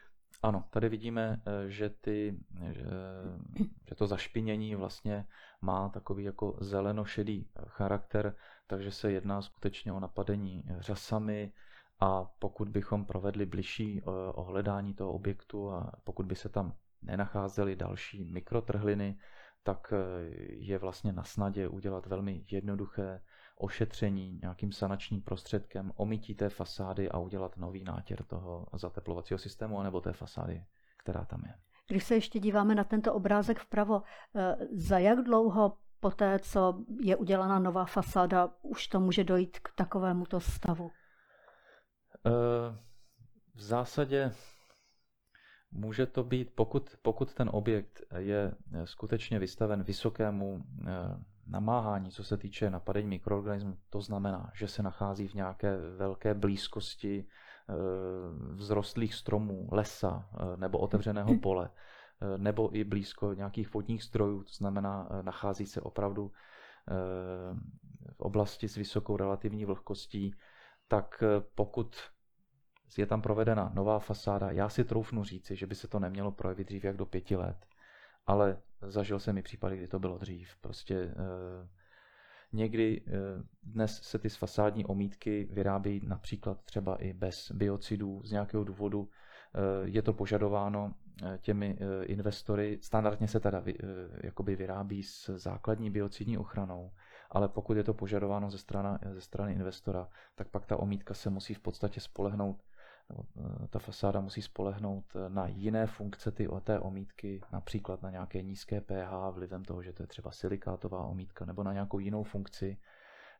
[0.44, 2.38] Ano, tady vidíme, eh, že, ty,
[2.72, 2.86] že,
[3.90, 5.26] že to zašpinění vlastně
[5.62, 8.36] má takový jako zelenošedý charakter,
[8.68, 11.52] takže se jedná skutečně o napadení řasami.
[12.00, 17.76] A pokud bychom provedli bližší eh, ohledání toho objektu a pokud by se tam nenacházely
[17.76, 19.18] další mikrotrhliny,
[19.64, 19.98] tak eh,
[20.50, 23.22] je vlastně na snadě udělat velmi jednoduché
[23.56, 30.02] ošetření nějakým sanačním prostředkem, omítí té fasády a udělat nový nátěr toho zateplovacího systému anebo
[30.02, 30.66] té fasády,
[30.98, 31.54] která tam je.
[31.88, 34.02] Když se ještě díváme na tento obrázek vpravo,
[34.36, 39.60] eh, za jak dlouho po té, co je udělána nová fasáda, už to může dojít
[39.60, 40.92] k takovémuto stavu?
[42.26, 42.30] Eh,
[43.56, 44.32] v zásadě
[45.72, 48.52] může to být, pokud, pokud ten objekt je
[48.84, 55.28] skutečně vystaven vysokému eh, namáhání, co se týče napadení mikroorganismů, to znamená, že se nachází
[55.28, 57.28] v nějaké velké blízkosti
[58.56, 61.70] vzrostlých stromů, lesa nebo otevřeného pole,
[62.38, 66.32] nebo i blízko nějakých vodních strojů, to znamená, nachází se opravdu
[68.14, 70.36] v oblasti s vysokou relativní vlhkostí,
[70.88, 71.24] tak
[71.56, 71.96] pokud
[72.98, 76.68] je tam provedena nová fasáda, já si troufnu říci, že by se to nemělo projevit
[76.68, 77.66] dřív jak do pěti let,
[78.26, 80.56] ale zažil jsem i případy, kdy to bylo dřív.
[80.62, 81.14] Prostě
[82.56, 83.12] Někdy eh,
[83.64, 89.10] dnes se ty fasádní omítky vyrábí například třeba i bez biocidů z nějakého důvodu.
[89.10, 92.80] Eh, je to požadováno eh, těmi investory.
[92.82, 93.64] Standardně se teda
[94.24, 96.92] jakoby vyrábí s základní biocidní ochranou,
[97.30, 101.30] ale pokud je to požadováno ze strany, ze strany investora, tak pak ta omítka se
[101.30, 102.75] musí v podstatě spolehnout Eh,
[103.70, 108.82] ta fasáda musí spolehnout eh, na jiné funkce ty, té omítky, například na nějaké nízké
[108.82, 112.78] pH vlivem toho, že to je třeba silikátová omítka, nebo na nějakou jinou funkci,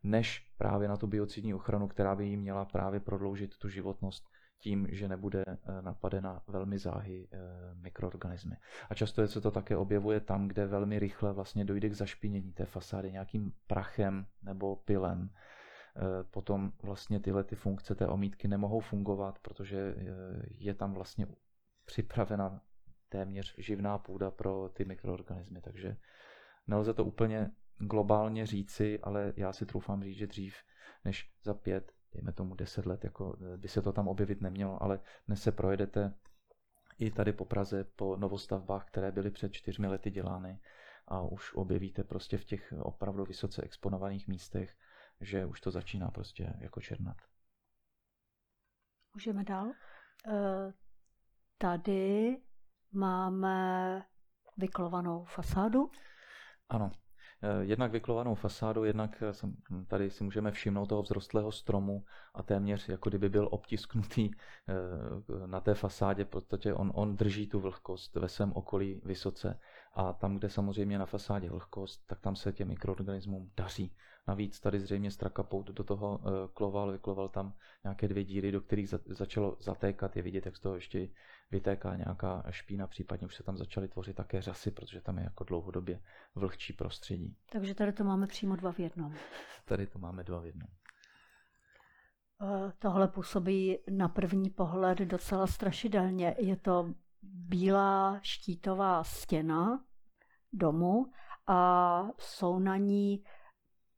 [0.04, 4.26] než právě na tu biocidní ochranu, která by jí měla právě prodloužit tu životnost
[4.60, 7.28] tím, že nebude eh, napadena velmi záhy
[7.74, 8.56] mikroorganismy.
[8.90, 12.66] A často se to také objevuje tam, kde velmi rychle vlastně dojde k zašpinění té
[12.66, 15.55] fasády nějakým prachem nebo pilem Eh,
[16.32, 20.06] potom vlastně tyhle ty funkce té omítky nemohou fungovat, protože eh,
[20.50, 21.28] je tam vlastně
[21.86, 22.62] připravena
[23.10, 25.98] téměř živná půda pro ty mikroorganismy, takže
[26.68, 30.56] nelze to úplně globálně říci, ale já si troufám říct, že dřív
[31.06, 34.84] než za pět, dejme tomu deset let, jako eh, by se to tam objevit nemělo,
[34.84, 36.14] ale dnes se projedete
[37.00, 40.60] i tady po Praze po novostavbách, které byly před čtyřmi lety dělány
[41.08, 44.76] a už objevíte prostě v těch opravdu vysoce exponovaných místech
[45.22, 47.18] že už to začíná prostě jako černat.
[49.14, 49.72] Můžeme dál.
[50.28, 50.74] Eh,
[51.58, 52.38] tady
[52.92, 54.02] máme
[54.58, 55.92] vyklovanou fasádu.
[56.70, 56.92] Ano,
[57.46, 62.90] Eh, jednak vyklovanou fasádu, jednak eh, tady si můžeme všimnout toho vzrostlého stromu a téměř
[62.90, 64.32] jako kdyby byl obtisknutý
[65.46, 69.60] na té fasádě, protože on, on drží tu vlhkost ve svém okolí vysoce
[69.94, 73.96] a tam, kde samozřejmě na fasádě vlhkost, tak tam se těm mikroorganismům daří.
[74.28, 76.20] Navíc tady zřejmě strakapout do toho
[76.54, 80.76] kloval, vykloval tam nějaké dvě díry, do kterých začalo zatékat, je vidět, jak z toho
[80.76, 81.08] ještě
[81.52, 85.44] vytéká nějaká špína, případně už se tam začaly tvořit také řasy, protože tam je jako
[85.44, 86.02] dlouhodobě
[86.36, 87.38] vlhčí prostředí.
[87.52, 89.14] Takže tady to máme přímo dva v jednom.
[89.66, 90.68] Tady to máme dva v jednom.
[92.42, 96.36] Eh, tohle působí na první pohled docela strašidelně.
[96.40, 99.84] Je to bílá štítová stěna
[100.54, 101.12] domu
[101.48, 103.24] a jsou na ní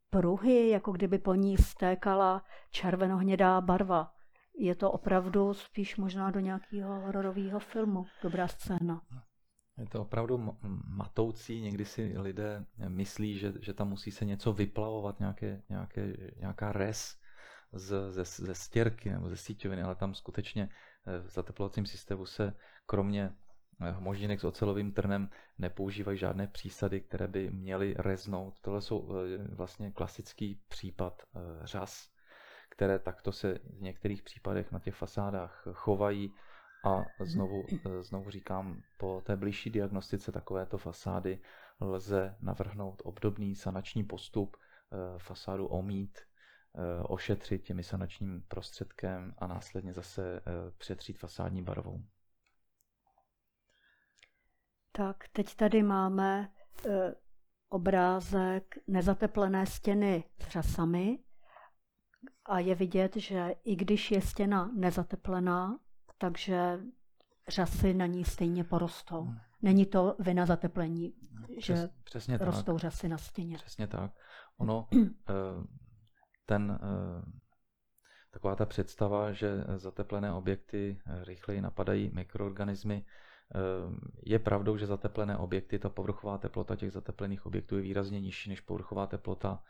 [0.10, 4.14] pruhy, jako kdyby po ní stékala červenohnědá barva.
[4.60, 8.06] Je to opravdu spíš možná do nějakého hororového filmu.
[8.24, 9.02] Dobrá scéna.
[9.78, 10.54] Je to opravdu
[10.88, 16.72] matoucí, někdy si lidé myslí, že, že tam musí se něco vyplavovat, nějaké, nějaké, nějaká
[16.72, 17.18] res
[17.72, 20.70] z, ze, ze stěrky nebo ze síťoviny, ale tam skutečně
[21.08, 22.54] eh, v zateplovacím systému se
[22.86, 23.34] kromě
[23.82, 28.60] eh, možínek s ocelovým trnem nepoužívají žádné přísady, které by měly reznout.
[28.62, 31.22] Tohle jsou eh, vlastně klasický případ
[31.62, 32.10] řas,
[32.70, 36.34] které takto se v některých případech na těch fasádách chovají
[36.86, 41.40] a znovu, eh, znovu říkám, po té blížší diagnostice takovéto fasády
[41.82, 49.94] lze navrhnout obdobný sanační postup, eh, fasádu omít, eh, ošetřit těmi sanačním prostředkem a následně
[49.94, 50.42] zase
[50.78, 52.02] přetřít fasádní barvou.
[54.98, 56.50] Tak, teď tady máme
[57.70, 61.20] obrázek nezateplené stěny s řasami
[62.46, 65.80] a je vidět, že i když je stěna nezateplená,
[66.18, 66.80] takže
[67.48, 69.22] řasy na ní stejně porostou.
[69.22, 69.38] Hmm.
[69.62, 71.14] Není to vina zateplení,
[71.60, 72.82] Přes, že přesně rostou tak.
[72.82, 73.56] řasy na stěně.
[73.56, 74.12] Přesně tak.
[74.58, 74.88] Ono,
[75.30, 75.34] eh,
[76.46, 77.32] ten, eh,
[78.32, 83.27] taková ta představa, že zateplené objekty rychleji napadají mikroorganismy, eh,
[84.26, 88.62] je pravdou, že zateplené objekty, ta povrchová teplota těch zateplených objektů je výrazně nižší než
[88.62, 89.64] povrchová teplota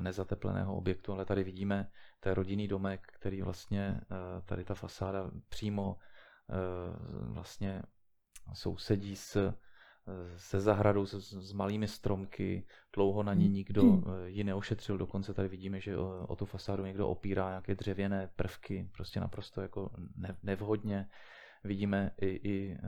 [0.00, 4.00] nezatepleného objektu, ale tady vidíme ten rodinný domek, který vlastně
[4.44, 5.96] tady ta fasáda přímo
[7.32, 7.82] vlastně
[8.54, 9.54] sousedí s,
[10.36, 11.14] se zahradou, s,
[11.48, 14.04] s malými stromky, dlouho na ní nikdo hmm.
[14.24, 18.90] ji neošetřil, dokonce tady vidíme, že o, o tu fasádu někdo opírá nějaké dřevěné prvky,
[18.92, 21.08] prostě naprosto jako ne, nevhodně.
[21.64, 22.78] Vidíme i, i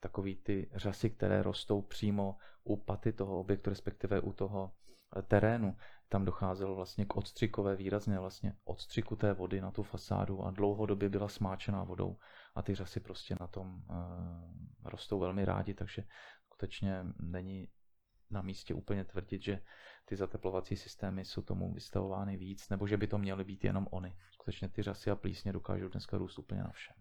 [0.00, 4.72] takový ty řasy, které rostou přímo u paty toho objektu, respektive u toho
[5.28, 5.76] terénu.
[6.08, 11.08] Tam docházelo vlastně k odstřikové výrazně vlastně odstřiku té vody na tu fasádu a dlouhodobě
[11.08, 12.16] byla smáčená vodou
[12.54, 16.04] a ty řasy prostě na tom uh, rostou velmi rádi, takže
[16.44, 17.68] skutečně není
[18.30, 19.62] na místě úplně tvrdit, že
[20.04, 24.16] ty zateplovací systémy jsou tomu vystavovány víc, nebo že by to měly být jenom oni.
[24.30, 26.96] Skutečně ty řasy a plísně dokážou dneska růst úplně na všem.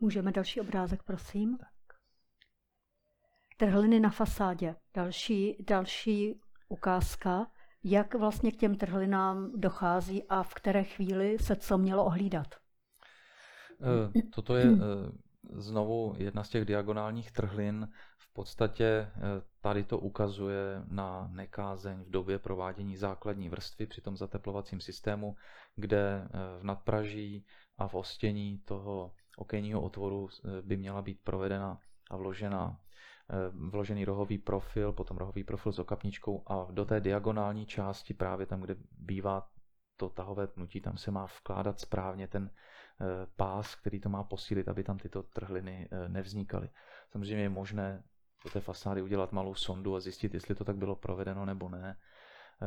[0.00, 1.58] Můžeme další obrázek, prosím.
[1.58, 1.68] Tak.
[3.56, 4.76] Trhliny na fasádě.
[4.94, 7.46] Další, další ukázka,
[7.84, 12.46] jak vlastně k těm trhlinám dochází a v které chvíli se co mělo ohlídat.
[13.80, 14.76] Eh, toto je eh,
[15.52, 17.88] znovu jedna z těch diagonálních trhlin.
[18.18, 19.10] V podstatě eh,
[19.60, 25.36] tady to ukazuje na nekázeň v době provádění základní vrstvy při tom zateplovacím systému,
[25.76, 26.28] kde
[26.60, 27.46] v nadpraží
[27.78, 30.28] a v ostění toho okenního otvoru
[30.62, 31.78] by měla být provedena
[32.10, 32.80] a vložena
[33.52, 38.60] vložený rohový profil, potom rohový profil s okapničkou a do té diagonální části, právě tam,
[38.60, 39.48] kde bývá
[40.00, 44.68] to tahové pnutí, tam se má vkládat správně ten eh, pás, který to má posílit,
[44.68, 46.68] aby tam tyto trhliny eh, nevznikaly.
[47.12, 48.02] Samozřejmě je možné
[48.44, 51.96] do té fasády udělat malou sondu a zjistit, jestli to tak bylo provedeno nebo ne.
[51.96, 52.66] Eh,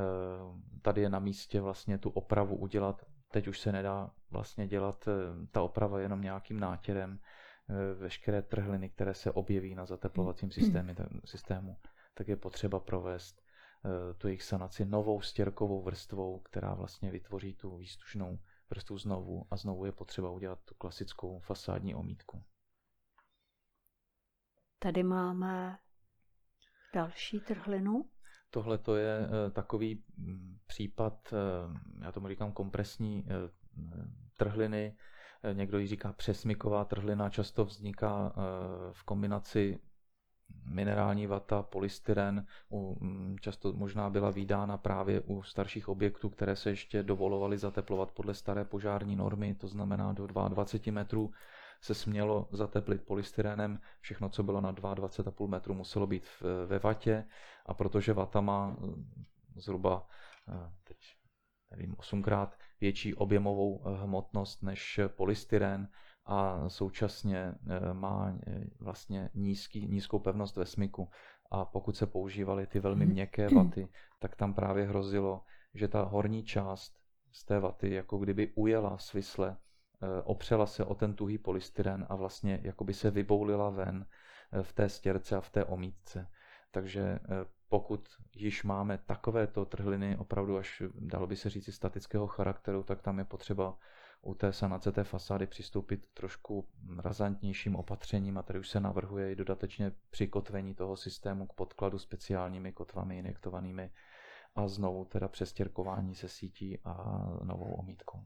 [0.82, 3.06] tady je na místě vlastně tu opravu udělat.
[3.34, 5.08] Teď už se nedá vlastně dělat
[5.52, 7.20] ta oprava jenom nějakým nátěrem.
[7.98, 11.78] Veškeré trhliny, které se objeví na zateplovacím systému, systému
[12.14, 13.44] tak je potřeba provést
[13.86, 19.58] Eh, tu jejich sanaci novou stěrkovou vrstvou, která vlastně vytvoří tu výstužnou vrstvu znovu a
[19.58, 22.44] znovu je potřeba udělat tu klasickou fasádní omítku.
[24.80, 25.80] Tady máme
[26.94, 28.10] další trhlinu.
[28.54, 33.26] Tohle to je eh, takový mm, případ, eh, já tomu říkám kompresní
[34.38, 34.96] trhliny,
[35.54, 38.34] někdo ji říká přesmyková trhlina, často vzniká
[38.92, 39.80] v kombinaci
[40.66, 42.46] minerální vata, polystyren,
[43.00, 48.34] mm, často možná byla výdána právě u starších objektů, které se ještě dovolovaly zateplovat podle
[48.34, 51.32] staré požární normy, to znamená do 22 metrů
[51.84, 56.24] se smělo zateplit polystyrenem, všechno, co bylo na 22,5 metru, muselo být
[56.66, 57.26] ve vatě
[57.66, 59.06] a protože vata má mm,
[59.56, 60.08] zhruba
[60.50, 60.98] eh, teď
[61.72, 65.90] nevím, osmkrát větší objemovou eh, hmotnost než polystyren,
[66.26, 71.10] a současně eh, má eh, vlastně nízký, nízkou pevnost ve smyku.
[71.52, 73.14] A pokud se používaly ty velmi mhm.
[73.14, 73.88] měkké vaty,
[74.20, 75.42] tak tam právě hrozilo,
[75.74, 76.94] že ta horní část
[77.32, 79.63] z té vaty jako kdyby ujela svisle, eh,
[80.24, 84.06] opřela se o ten tuhý polystyren a vlastně jako by se vyboulila ven
[84.62, 86.28] v té stěrce a v té omítce.
[86.72, 87.20] Takže
[87.70, 93.20] pokud již máme takovéto trhliny opravdu až, dalo by se říct, statického charakteru, tak tam
[93.20, 93.78] je potřeba
[94.22, 99.36] u té sanace té fasády přistoupit trošku razantnějším opatřením a tady už se navrhuje i
[99.36, 103.92] dodatečně přikotvení toho systému k podkladu speciálními kotvami injektovanými
[104.56, 108.24] a znovu teda přestěrkování se sítí a novou omítkou.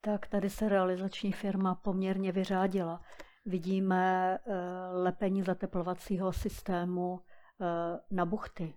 [0.00, 3.00] Tak tady se realizační firma poměrně vyřádila.
[3.46, 4.54] Vidíme eh,
[4.92, 7.64] lepení zateplovacího systému eh,
[8.10, 8.74] na buchty.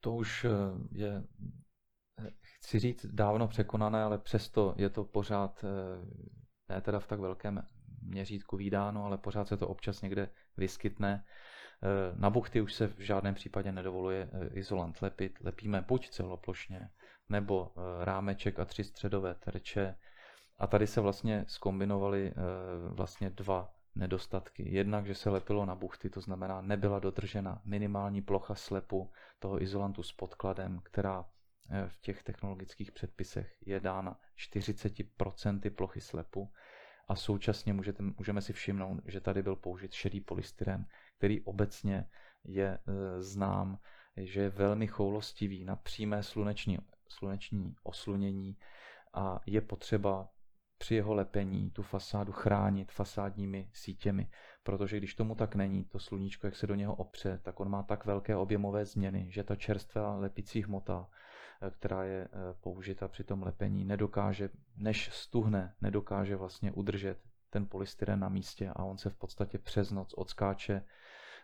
[0.00, 0.48] To už eh,
[0.92, 1.24] je
[2.40, 5.64] chci říct, dávno překonané, ale přesto je to pořád,
[6.68, 7.62] ne teda v tak velkém
[8.02, 11.24] měřítku výdáno, ale pořád se to občas někde vyskytne.
[12.14, 15.38] Na buchty už se v žádném případě nedovoluje izolant lepit.
[15.40, 16.88] Lepíme buď celoplošně,
[17.28, 19.96] nebo rámeček a tři středové terče.
[20.58, 22.34] A tady se vlastně skombinovaly
[22.88, 24.74] vlastně dva nedostatky.
[24.74, 30.02] Jednak, že se lepilo na buchty, to znamená, nebyla dodržena minimální plocha slepu toho izolantu
[30.02, 31.24] s podkladem, která
[31.70, 36.52] Eh, v těch technologických předpisech je dána 40% plochy slepu
[37.08, 42.08] a současně můžete, můžeme si všimnout, že tady byl použit šedý polystyren, který obecně
[42.44, 42.78] je e,
[43.22, 43.78] znám,
[44.16, 48.56] že je velmi choulostivý na přímé sluneční, sluneční oslunění
[49.14, 50.28] a je potřeba
[50.78, 54.30] při jeho lepení tu fasádu chránit fasádními sítěmi,
[54.62, 57.82] protože když tomu tak není, to sluníčko, jak se do něho opře, tak on má
[57.82, 61.08] tak velké objemové změny, že ta čerstvá lepící hmota,
[61.62, 62.28] eh, která je eh,
[62.60, 67.18] použita při tom lepení, nedokáže, než stuhne, nedokáže vlastně udržet
[67.50, 70.82] ten polystyren na místě a on se v podstatě přes noc odskáče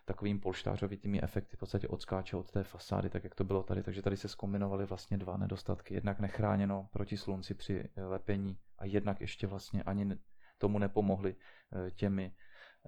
[0.05, 3.83] takovým polštářovitými efekty v podstatě odskáče od té fasády, tak jak to bylo tady.
[3.83, 5.93] Takže tady se skombinovaly vlastně dva nedostatky.
[5.93, 10.17] Jednak nechráněno proti slunci při lepení a jednak ještě vlastně ani
[10.57, 12.33] tomu nepomohli eh, těmi,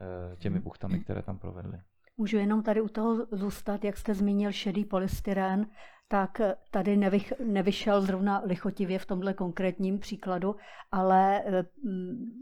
[0.02, 1.82] eh, těmi buchtami, které tam provedli.
[2.18, 5.68] Můžu jenom tady u toho zůstat, jak jste zmínil šedý polystyren,
[6.08, 6.42] tak
[6.72, 10.56] tady nevych, nevyšel zrovna lichotivě v tomhle konkrétním příkladu,
[10.92, 11.66] ale eh,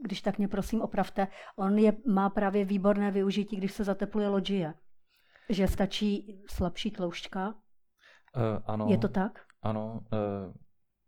[0.04, 4.74] když tak mě prosím opravte, on je, má právě výborné využití, když se zatepluje loďie.
[5.50, 7.48] Že stačí slabší tloušťka?
[7.48, 7.54] Uh,
[8.66, 8.88] ano.
[8.90, 9.40] Je to tak?
[9.62, 10.54] Ano, uh,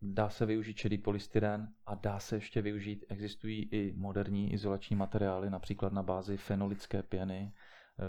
[0.02, 5.50] dá se využít šedý polystyren a dá se ještě využít, existují i moderní izolační materiály,
[5.50, 7.54] například na bázi fenolické pěny,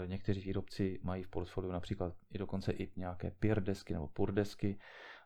[0.05, 4.79] někteří výrobci mají v portfoliu například i dokonce i nějaké pirdesky nebo purdesky.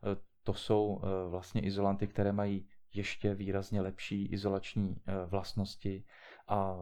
[0.04, 4.96] Eh, to jsou eh, vlastně izolanty, které mají ještě výrazně lepší izolační
[5.30, 6.04] vlastnosti
[6.48, 6.76] a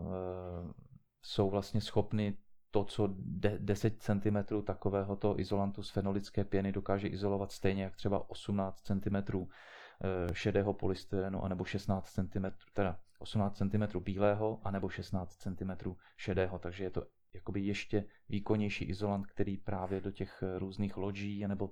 [1.22, 2.38] jsou vlastně schopny
[2.72, 3.10] to, co
[3.58, 10.34] 10 cm takovéhoto izolantu z fenolické pěny dokáže izolovat stejně jak třeba 18 cm eh,
[10.34, 16.90] šedého polystyrenu anebo 16 cm, teda 18 cm bílého anebo 16 cm šedého, takže je
[16.90, 21.70] to jakoby ještě výkonnější izolant, který právě do těch různých loďí nebo,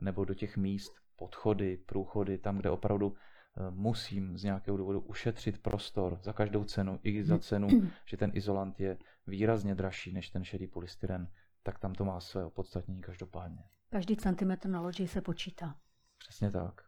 [0.00, 3.16] nebo do těch míst, podchody, průchody, tam, kde opravdu
[3.56, 7.68] Eh, musím z nějakého důvodu ušetřit prostor za každou cenu, i za cenu,
[8.06, 11.28] že ten izolant je výrazně dražší než ten šedý polystyren,
[11.62, 13.64] tak tam to má své opodstatnění každopádně.
[13.90, 15.76] Každý centimetr na loži se počítá.
[16.18, 16.80] Přesně tak.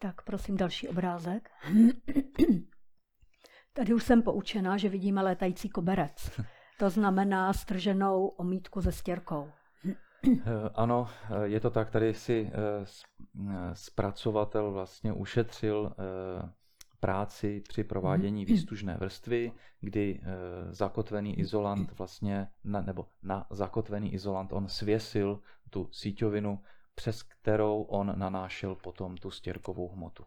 [0.00, 1.50] Tak prosím další obrázek.
[3.72, 6.40] Tady už jsem poučena, že vidíme létající koberec.
[6.80, 9.48] To znamená strženou omítku se stěrkou.
[9.84, 12.86] Eh, ano, eh, je to tak, tady si eh,
[13.72, 15.92] zpracovatel vlastně ušetřil
[17.00, 20.20] práci při provádění výstužné vrstvy, kdy
[20.70, 26.60] zakotvený izolant vlastně, na, nebo na zakotvený izolant on svěsil tu síťovinu,
[26.94, 30.24] přes kterou on nanášel potom tu stěrkovou hmotu.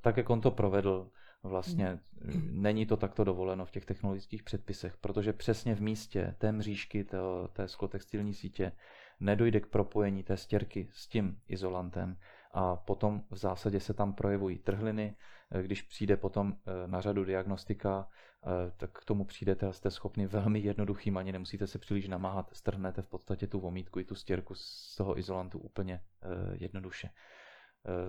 [0.00, 1.10] Tak, jak on to provedl,
[1.42, 1.98] vlastně
[2.50, 7.18] není to takto dovoleno v těch technologických předpisech, protože přesně v místě té mřížky, té,
[7.52, 8.72] té sklotextilní sítě
[9.20, 12.16] nedojde k propojení té stěrky s tím izolantem
[12.54, 15.16] a potom v zásadě se tam projevují trhliny.
[15.62, 18.08] Když přijde potom eh, na řadu diagnostika,
[18.46, 22.50] eh, tak k tomu přijdete a jste schopni velmi jednoduchým, ani nemusíte se příliš namáhat,
[22.52, 27.10] strhnete v podstatě tu vomítku i tu stěrku z toho izolantu úplně eh, jednoduše.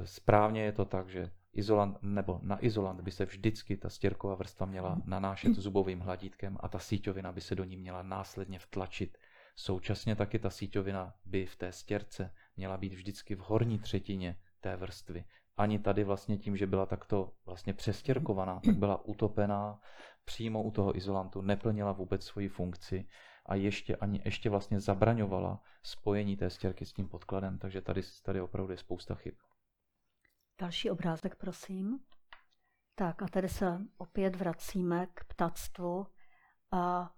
[0.03, 4.65] Správně je to tak, že izolant, nebo na izolant by se vždycky ta stěrková vrstva
[4.65, 9.17] měla nanášet zubovým hladítkem a ta síťovina by se do ní měla následně vtlačit
[9.55, 14.75] Současně taky ta síťovina by v té stěrce měla být vždycky v horní třetině té
[14.75, 15.25] vrstvy.
[15.57, 19.79] Ani tady vlastně tím, že byla takto vlastně přestěrkovaná, tak byla utopená
[20.25, 23.07] přímo u toho izolantu, neplnila vůbec svoji funkci
[23.45, 28.41] a ještě, ani, ještě vlastně zabraňovala spojení té stěrky s tím podkladem, takže tady, tady
[28.41, 29.33] opravdu je spousta chyb.
[30.59, 31.99] Další obrázek, prosím.
[32.95, 36.07] Tak a tady se opět vracíme k ptactvu
[36.71, 37.13] a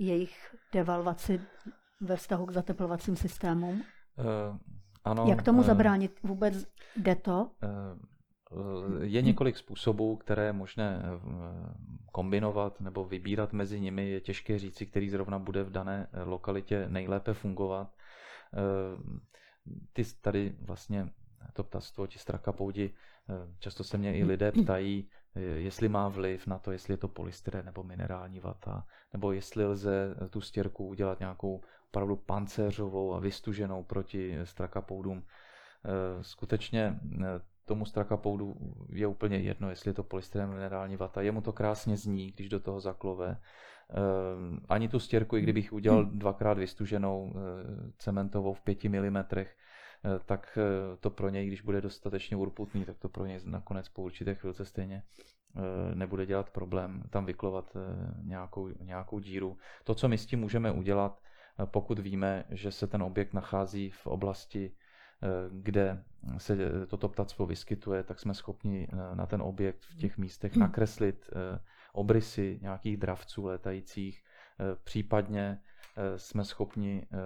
[0.00, 1.40] jejich devalvaci
[2.00, 3.74] ve vztahu k zateplovacím systémům?
[3.74, 4.58] Uh,
[5.04, 5.26] ano.
[5.28, 6.20] Jak tomu uh, zabránit?
[6.22, 7.50] Vůbec jde to?
[7.62, 11.02] Uh, je několik způsobů, které je možné
[12.12, 14.10] kombinovat nebo vybírat mezi nimi.
[14.10, 17.94] Je těžké říci, který zrovna bude v dané lokalitě nejlépe fungovat.
[19.92, 21.08] Ty tady vlastně
[21.52, 22.94] to ptactvo, ti strakapoudi,
[23.58, 27.64] často se mě i lidé ptají, jestli má vliv na to, jestli je to polystyren
[27.64, 34.38] nebo minerální vata, nebo jestli lze tu stěrku udělat nějakou opravdu pancéřovou a vystuženou proti
[34.44, 35.22] strakapoudům.
[35.84, 37.26] Eh, skutečně eh,
[37.64, 38.56] tomu strakapoudu
[38.88, 41.20] je úplně jedno, jestli je to polystyren minerální vata.
[41.20, 43.36] Jemu to krásně zní, když do toho zaklove.
[43.36, 43.94] Eh,
[44.68, 47.32] ani tu stěrku, i kdybych udělal dvakrát vystuženou
[47.98, 49.46] cementovou v 5 mm, Eh,
[50.24, 54.02] tak eh, to pro něj, když bude dostatečně urputný, tak to pro něj nakonec po
[54.02, 55.02] určité chvilce stejně
[55.56, 57.76] eh, nebude dělat problém tam vyklovat
[58.22, 59.58] nějakou, nějakou díru.
[59.84, 61.20] To, co my s tím můžeme udělat,
[61.64, 64.72] pokud víme, že se ten objekt nachází v oblasti,
[65.50, 66.04] kde
[66.38, 71.30] se toto ptactvo vyskytuje, tak jsme schopni na ten objekt v těch místech nakreslit
[71.92, 74.22] obrysy nějakých dravců létajících,
[74.84, 75.69] případně Eh,
[76.16, 77.16] jsme schopni eh,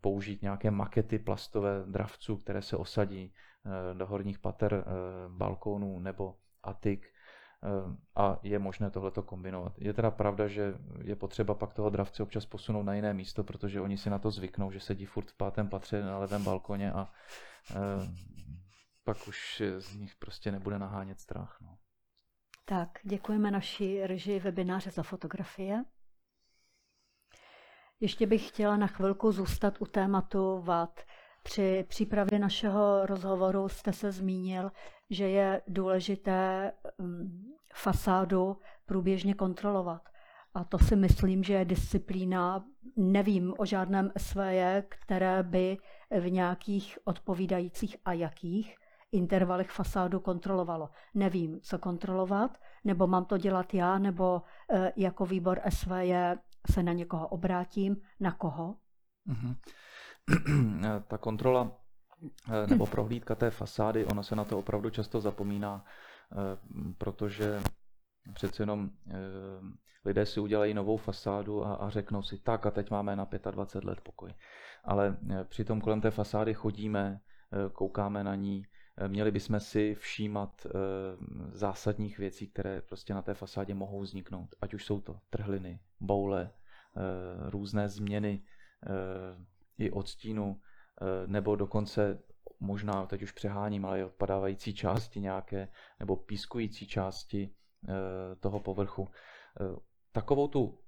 [0.00, 4.84] použít nějaké makety plastové dravců, které se osadí eh, do horních pater
[5.28, 7.06] balkónů nebo atik
[8.16, 9.72] a je možné tohleto kombinovat.
[9.78, 13.80] Je teda pravda, že je potřeba pak toho dravce občas posunout na jiné místo, protože
[13.80, 17.08] oni si na to zvyknou, že sedí furt v pátém patře na levém balkoně a
[19.04, 21.58] pak už z nich prostě nebude nahánět strach.
[21.60, 21.78] No.
[22.64, 25.84] Tak, děkujeme naší režii webináře za fotografie.
[28.00, 31.00] Ještě bych chtěla na chvilku zůstat u tématu VAT.
[31.42, 34.72] Při přípravě našeho rozhovoru jste se zmínil,
[35.10, 40.02] že je důležité mm, fasádu průběžně kontrolovat.
[40.54, 42.64] A to si myslím, že je disciplína.
[42.96, 45.76] Nevím o žádném SVJ, které by
[46.20, 48.76] v nějakých odpovídajících a jakých
[49.12, 50.90] intervalech fasádu kontrolovalo.
[51.14, 54.42] Nevím, co kontrolovat, nebo mám to dělat já, nebo
[54.72, 56.14] e, jako výbor SVJ
[56.72, 58.76] se na někoho obrátím, na koho?
[59.28, 59.56] Mm-hmm.
[61.08, 61.72] Ta kontrola
[62.48, 65.84] eh, nebo prohlídka té fasády, ona se na to opravdu často zapomíná,
[66.32, 66.36] eh,
[66.98, 67.62] protože
[68.34, 69.14] přece jenom eh,
[70.04, 73.88] lidé si udělají novou fasádu a, a řeknou si, tak a teď máme na 25
[73.88, 74.34] let pokoj.
[74.84, 77.20] Ale přitom kolem té fasády chodíme,
[77.72, 78.66] koukáme na ní,
[79.06, 80.66] měli bychom si všímat
[81.52, 84.54] zásadních věcí, které prostě na té fasádě mohou vzniknout.
[84.60, 86.50] Ať už jsou to trhliny, boule,
[87.48, 88.42] různé změny
[89.78, 90.60] i odstínu,
[91.26, 92.22] nebo dokonce
[92.60, 95.68] možná teď už přeháním, ale i odpadávající části nějaké,
[96.00, 97.54] nebo pískující části
[98.40, 99.08] toho povrchu.
[100.12, 100.78] Takovou tu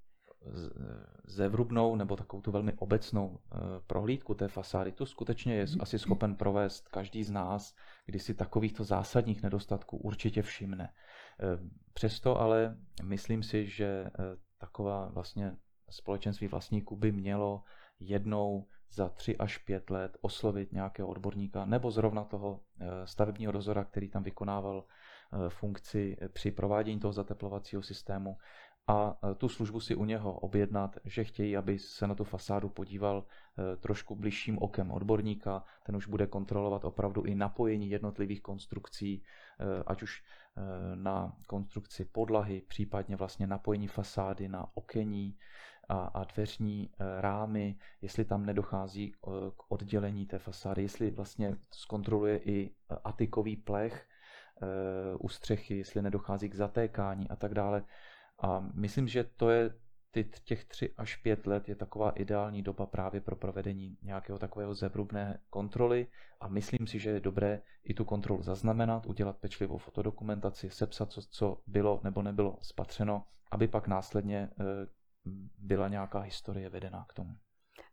[1.25, 6.35] zevrubnou nebo takovou tu velmi obecnou eh, prohlídku té fasády, tu skutečně je asi schopen
[6.35, 7.75] provést každý z nás,
[8.07, 10.93] když si takovýchto zásadních nedostatků určitě všimne.
[11.41, 11.59] Eh,
[11.93, 14.11] přesto ale myslím si, že eh,
[14.59, 15.57] taková vlastně
[15.91, 17.63] společenství vlastníků by mělo
[18.01, 22.61] jednou za tři až pět let oslovit nějakého odborníka nebo zrovna toho
[23.05, 24.85] stavebního dozora, který tam vykonával
[25.49, 28.37] funkci při provádění toho zateplovacího systému
[28.91, 32.69] a e, tu službu si u něho objednat, že chtějí, aby se na tu fasádu
[32.69, 39.13] podíval e, trošku bližším okem odborníka, ten už bude kontrolovat opravdu i napojení jednotlivých konstrukcí,
[39.13, 39.23] e,
[39.87, 40.23] ať už
[40.95, 45.37] na konstrukci podlahy, případně vlastně napojení fasády na okení
[45.89, 49.13] a, a dveřní rámy, jestli tam nedochází
[49.57, 52.71] k oddělení té fasády, jestli vlastně zkontroluje i
[53.05, 54.07] atikový plech
[55.19, 57.85] u střechy, jestli nedochází k zatékání a tak dále.
[58.41, 59.71] A myslím, že to je
[60.11, 64.75] ty, těch tři až pět let je taková ideální doba právě pro provedení nějakého takového
[64.75, 66.07] zevrubné kontroly
[66.41, 71.23] a myslím si, že je dobré i tu kontrolu zaznamenat, udělat pečlivou fotodokumentaci, sepsat, co,
[71.23, 74.65] co bylo nebo nebylo spatřeno, aby pak následně eh,
[75.59, 77.37] byla nějaká historie vedená k tomu.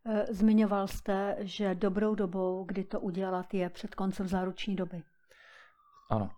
[0.05, 5.03] Eh, zmiňoval jste, že dobrou dobou, kdy to udělat, je před koncem záruční doby.
[6.09, 6.29] Ano.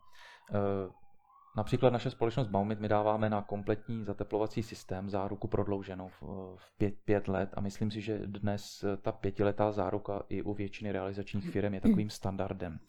[1.50, 6.10] Eh, Například naše společnost Baumit my dáváme na kompletní zateplovací systém záruku prodlouženou
[6.56, 10.91] v pět, pět let a myslím si, že dnes ta pětiletá záruka i u většiny
[10.91, 12.80] realizačních firm je takovým standardem.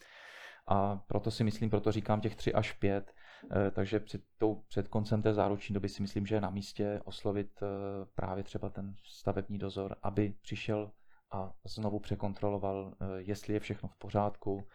[0.67, 3.15] A proto si myslím, proto říkám těch tři až pět,
[3.51, 7.01] eh, takže před, tou, před koncem té záruční doby si myslím, že je na místě
[7.05, 7.67] oslovit eh,
[8.15, 10.91] právě třeba ten stavební dozor, aby přišel
[11.33, 14.67] a znovu překontroloval, eh, jestli je všechno v pořádku,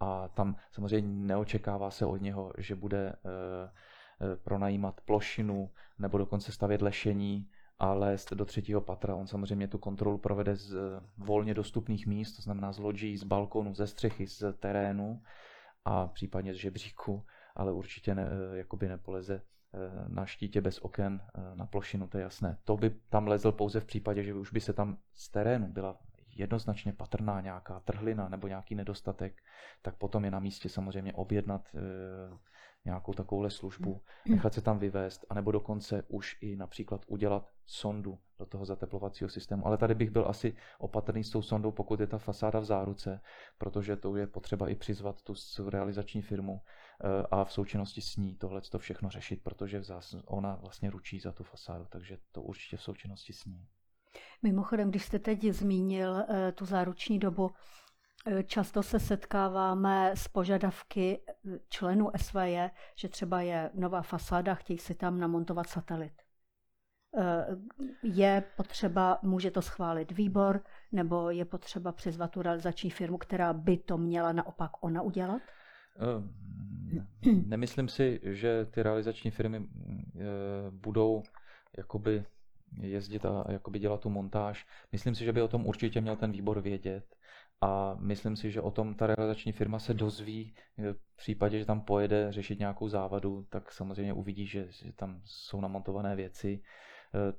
[0.00, 3.70] a tam samozřejmě neočekává se od něho, že bude eh,
[4.20, 9.14] eh, pronajímat plošinu nebo dokonce stavět lešení a lézt do třetího patra.
[9.14, 13.24] On samozřejmě tu kontrolu provede z eh, volně dostupných míst, to znamená z loďí, z
[13.24, 15.22] balkonu, ze střechy, z terénu
[15.84, 17.24] a případně z žebříku,
[17.56, 19.42] ale určitě ne, jakoby nepoleze
[20.08, 21.20] na štítě bez oken
[21.54, 22.58] na plošinu, to je jasné.
[22.64, 25.98] To by tam lezl pouze v případě, že už by se tam z terénu byla
[26.36, 29.42] jednoznačně patrná nějaká trhlina nebo nějaký nedostatek,
[29.82, 31.80] tak potom je na místě samozřejmě objednat e,
[32.86, 38.46] nějakou takovouhle službu, nechat se tam vyvést, anebo dokonce už i například udělat sondu do
[38.46, 39.66] toho zateplovacího systému.
[39.66, 43.20] Ale tady bych byl asi opatrný s tou sondou, pokud je ta fasáda v záruce,
[43.58, 45.34] protože to je potřeba i přizvat tu
[45.70, 49.82] realizační firmu e, a v součinnosti s ní tohle to všechno řešit, protože
[50.24, 53.66] ona vlastně ručí za tu fasádu, takže to určitě v součinnosti s ní.
[54.42, 57.50] Mimochodem, když jste teď zmínil eh, tu záruční dobu,
[58.26, 64.78] eh, často se setkáváme s požadavky eh, členů SVJ, že třeba je nová fasáda, chtějí
[64.78, 66.12] si tam namontovat satelit.
[68.02, 70.60] Je potřeba, může to schválit výbor,
[70.92, 75.42] nebo je potřeba přizvat tu realizační firmu, která by to měla naopak ona udělat?
[77.46, 79.68] Nemyslím si, že ty realizační firmy
[80.70, 81.22] budou
[81.76, 82.24] jakoby
[82.80, 84.66] jezdit a jakoby dělat tu montáž.
[84.92, 87.16] Myslím si, že by o tom určitě měl ten výbor vědět
[87.60, 90.54] a myslím si, že o tom ta realizační firma se dozví
[90.92, 95.60] v případě, že tam pojede řešit nějakou závadu, tak samozřejmě uvidí, že, že tam jsou
[95.60, 96.62] namontované věci.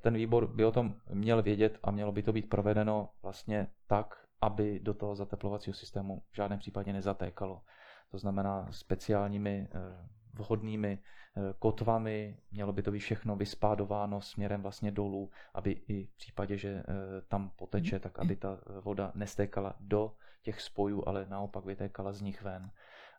[0.00, 4.14] Ten výbor by o tom měl vědět a mělo by to být provedeno vlastně tak,
[4.40, 7.62] aby do toho zateplovacího systému v žádném případě nezatékalo.
[8.10, 10.08] To znamená speciálními eh,
[10.38, 16.16] vhodnými eh, kotvami, mělo by to být všechno vyspádováno směrem vlastně dolů, aby i v
[16.16, 16.84] případě, že eh,
[17.28, 22.42] tam poteče, tak aby ta voda nestékala do těch spojů, ale naopak vytékala z nich
[22.42, 22.70] ven.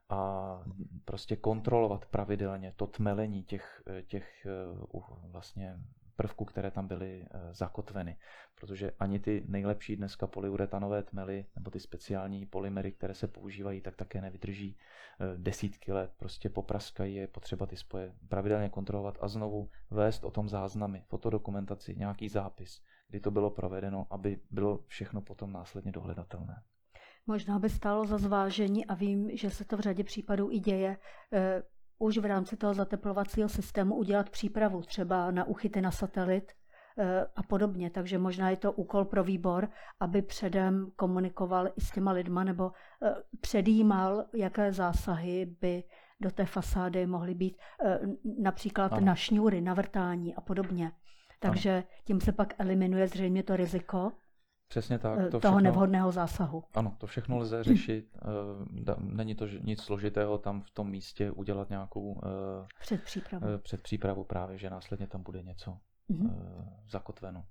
[0.10, 0.64] A
[1.06, 4.48] prostě kontrolovat pravidelně to tmelení těch, eh, těch
[5.24, 5.80] vlastně
[6.20, 8.18] prvků, které tam byly eh, zakotveny.
[8.56, 13.96] Protože ani ty nejlepší dneska polyuretanové tmely nebo ty speciální polymery, které se používají, tak
[13.96, 16.12] také nevydrží eh, desítky let.
[16.18, 21.96] Prostě popraskají, je potřeba ty spoje pravidelně kontrolovat a znovu vést o tom záznamy, fotodokumentaci,
[21.96, 26.64] nějaký zápis, kdy to bylo provedeno, aby bylo všechno potom následně dohledatelné.
[27.28, 30.98] Možná by stálo za zvážení a vím, že se to v řadě případů i děje
[31.34, 31.64] eh,
[32.00, 36.52] už v rámci toho zateplovacího systému udělat přípravu třeba na uchyty na satelit,
[37.36, 37.90] a podobně.
[37.90, 39.70] Takže možná je to úkol pro výbor,
[40.00, 42.72] aby předem komunikoval i s těma lidma nebo
[43.42, 45.84] předjímal, jaké zásahy by
[46.22, 47.58] do té fasády mohly být
[48.40, 49.06] například ano.
[49.06, 50.92] na šňůry, na vrtání a podobně.
[51.40, 51.84] Takže ano.
[52.04, 54.12] tím se pak eliminuje zřejmě to riziko
[54.70, 55.20] Přesně tak.
[55.20, 56.64] To toho všechno, nevhodného zásahu.
[56.74, 58.10] Ano, to všechno lze řešit.
[58.16, 64.24] Eh, není to nic složitého tam v tom místě udělat nějakou eh, předpřípravu, eh, předpřípravu
[64.24, 65.78] právě, že následně tam bude něco
[66.10, 66.34] mm-hmm.
[66.90, 67.46] zakotveno.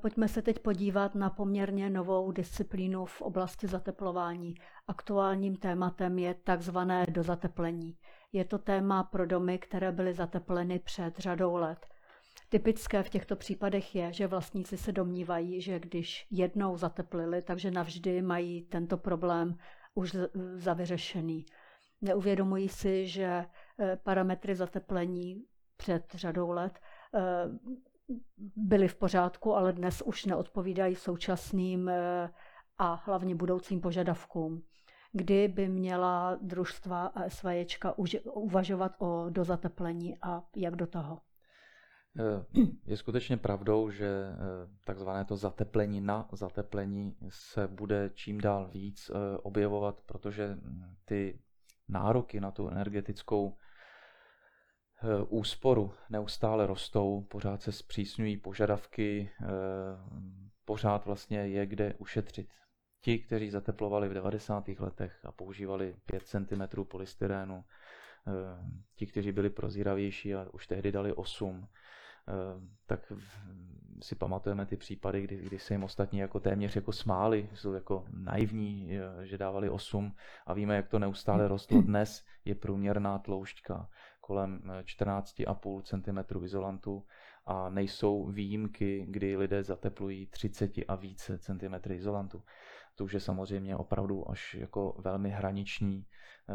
[0.00, 4.54] Pojďme se teď podívat na poměrně novou disciplínu v oblasti zateplování.
[4.86, 7.96] Aktuálním tématem je takzvané dozateplení.
[8.32, 11.86] Je to téma pro domy, které byly zatepleny před řadou let–
[12.48, 18.22] Typické v těchto případech je, že vlastníci se domnívají, že když jednou zateplili, takže navždy
[18.22, 19.58] mají tento problém
[19.94, 20.16] už
[20.54, 21.46] za vyřešený.
[22.00, 23.44] Neuvědomují si, že
[23.78, 25.44] eh, parametry zateplení
[25.76, 26.80] před řadou let
[27.14, 27.20] eh,
[28.56, 32.30] byly v pořádku, ale dnes už neodpovídají současným eh,
[32.78, 34.62] a hlavně budoucím požadavkům.
[35.12, 37.94] Kdy by měla družstva a SVJčka
[38.24, 41.20] uvažovat o dozateplení a jak do toho?
[42.86, 44.36] Je skutečně pravdou, že eh,
[44.84, 51.40] takzvané to zateplení na zateplení se bude čím dál víc eh, objevovat, protože hm, ty
[51.88, 53.56] nároky na tu energetickou
[55.02, 59.30] eh, úsporu neustále rostou, pořád se zpřísňují požadavky,
[60.64, 62.48] pořád vlastně je kde ušetřit.
[63.00, 64.68] Ti, kteří zateplovali v 90.
[64.68, 67.64] letech a používali 5 cm polystyrénu,
[68.94, 71.97] ti, kteří byli prozíravější a už tehdy dali 8, Eh,
[72.86, 73.12] tak
[74.02, 78.04] si pamatujeme ty případy, kdy, kdy se jim ostatní jako téměř jako smáli, jsou jako
[78.10, 80.14] naivní, eh, že dávali 8
[80.46, 81.82] a víme, jak to neustále rostlo.
[81.86, 83.88] Dnes je průměrná tloušťka
[84.20, 87.06] kolem 14,5 cm izolantu
[87.46, 92.42] a nejsou výjimky, kdy lidé zateplují 30 a více cm izolantu.
[92.94, 96.06] To už je samozřejmě opravdu až jako velmi hraniční
[96.48, 96.52] eh,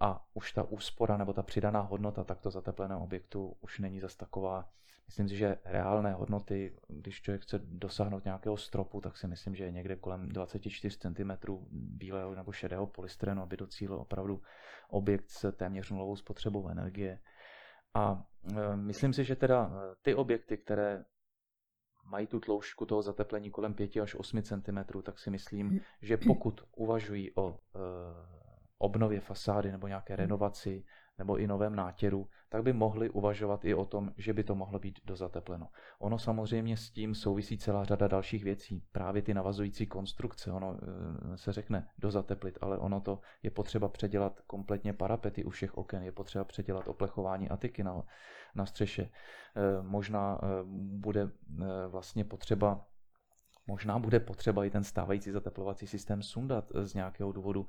[0.00, 4.68] a už ta úspora nebo ta přidaná hodnota takto zatepleného objektu už není zas taková.
[5.10, 9.64] Myslím si, že reálné hodnoty, když člověk chce dosáhnout nějakého stropu, tak si myslím, že
[9.64, 11.30] je někde kolem 24 cm
[11.72, 14.42] bílého nebo šedého polystyrenu, aby docílil opravdu
[14.88, 17.20] objekt s téměř nulovou spotřebou energie.
[17.94, 18.24] A
[18.56, 21.04] e, myslím si, že teda e, ty objekty, které
[22.04, 26.60] mají tu tloušťku toho zateplení kolem 5 až 8 cm, tak si myslím, že pokud
[26.76, 27.80] uvažují o e,
[28.78, 30.84] obnově fasády nebo nějaké renovaci
[31.20, 34.78] nebo i novém nátěru, tak by mohli uvažovat i o tom, že by to mohlo
[34.78, 35.68] být dozatepleno.
[35.98, 40.52] Ono samozřejmě s tím souvisí celá řada dalších věcí, právě ty navazující konstrukce.
[40.52, 45.78] Ono eh, se řekne dozateplit, ale ono to je potřeba předělat kompletně parapety u všech
[45.78, 48.02] oken, je potřeba předělat oplechování atiky na,
[48.54, 49.02] na střeše.
[49.02, 50.46] Eh, možná eh,
[50.96, 51.30] bude
[51.88, 52.86] vlastně potřeba
[53.66, 57.66] Možná bude potřeba i ten stávající zateplovací systém sundat z nějakého důvodu.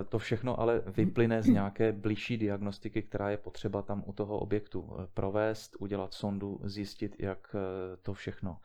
[0.00, 4.38] E, to všechno ale vyplyne z nějaké blížší diagnostiky, která je potřeba tam u toho
[4.38, 7.56] objektu e, provést, udělat sondu, zjistit, jak
[8.02, 8.58] to všechno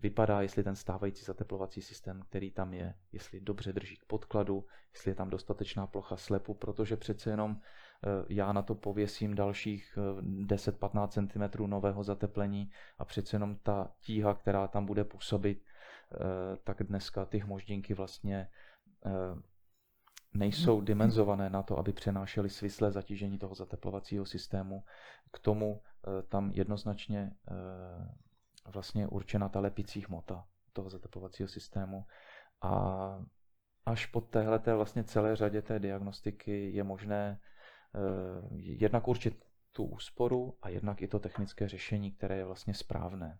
[0.00, 5.10] vypadá, jestli ten stávající zateplovací systém, který tam je, jestli dobře drží k podkladu, jestli
[5.10, 7.60] je tam dostatečná plocha slepu, protože přece jenom
[8.28, 14.68] já na to pověsím dalších 10-15 cm nového zateplení a přece jenom ta tíha, která
[14.68, 15.62] tam bude působit,
[16.14, 18.48] Eh, tak dneska ty hmoždinky vlastně
[19.06, 19.10] eh,
[20.34, 24.84] nejsou dimenzované na to, aby přenášely svislé zatížení toho zateplovacího systému.
[25.32, 27.32] K tomu eh, tam jednoznačně
[28.66, 32.06] vlastně určena ta lepicí hmota toho zateplovacího systému
[32.62, 33.24] a
[33.86, 37.40] až po téhle vlastně celé řadě té diagnostiky je možné
[38.56, 43.38] jednak určit tu úsporu a jednak i to technické řešení, které je vlastně správné.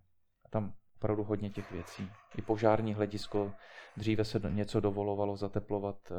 [0.50, 2.10] Tam opravdu hodně těch věcí.
[2.36, 3.52] I požární hledisko,
[3.96, 6.14] dříve se něco dovolovalo zateplovat eh,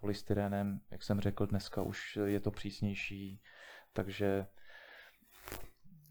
[0.00, 3.42] polystyrenem, jak jsem řekl, dneska už je to přísnější,
[3.92, 4.46] takže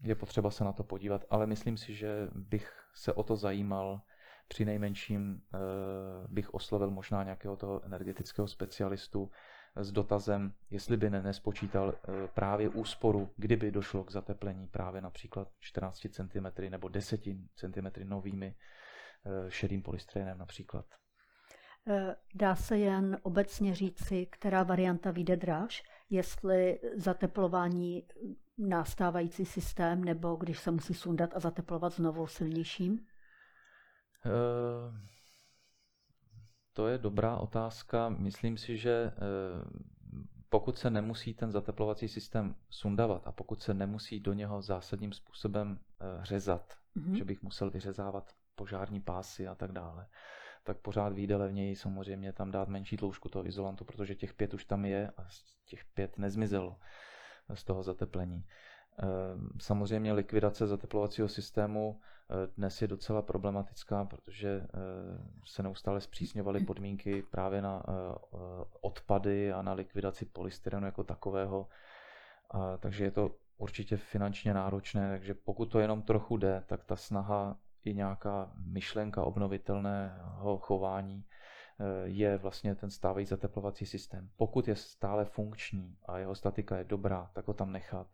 [0.02, 4.00] je potřeba se na to podívat, ale myslím si, že bych se o to zajímal,
[4.48, 5.58] při nejmenším eh,
[6.28, 9.30] bych oslovil možná nějakého toho energetického specialistu,
[9.76, 16.06] s dotazem, jestli by nespočítal eh, právě úsporu, kdyby došlo k zateplení právě například 14
[16.10, 17.20] cm nebo 10
[17.54, 18.54] cm novými
[19.26, 20.86] eh, šedým polystrénem například.
[21.88, 28.06] Eh, dá se jen obecně říci, která varianta vyjde dráž, jestli zateplování
[28.58, 33.06] nástávající systém, nebo když se musí sundat a zateplovat znovu silnějším?
[34.26, 35.11] Uh...
[36.72, 38.08] To je dobrá otázka.
[38.08, 39.12] Myslím si, že eh,
[40.48, 45.78] pokud se nemusí ten zateplovací systém sundavat a pokud se nemusí do něho zásadním způsobem
[45.78, 47.12] eh, řezat, mm-hmm.
[47.14, 50.06] že bych musel vyřezávat požární pásy a tak dále,
[50.64, 54.64] tak pořád výjde levněji samozřejmě tam dát menší tloušku toho izolantu, protože těch pět už
[54.64, 55.26] tam je a
[55.64, 56.78] těch pět nezmizelo
[57.54, 58.46] z toho zateplení.
[58.98, 64.68] Ehm, samozřejmě likvidace zateplovacího systému eh, dnes je docela problematická, protože eh,
[65.46, 67.92] se neustále zpřísňovaly podmínky právě na eh,
[68.80, 71.68] odpady a na likvidaci polystyrenu jako takového.
[72.78, 77.56] Takže je to určitě finančně náročné, takže pokud to jenom trochu jde, tak ta snaha
[77.84, 81.24] i nějaká myšlenka obnovitelného chování
[82.04, 84.28] je vlastně ten stávající zateplovací systém.
[84.36, 88.06] Pokud je stále funkční a jeho statika je dobrá, tak ho tam nechat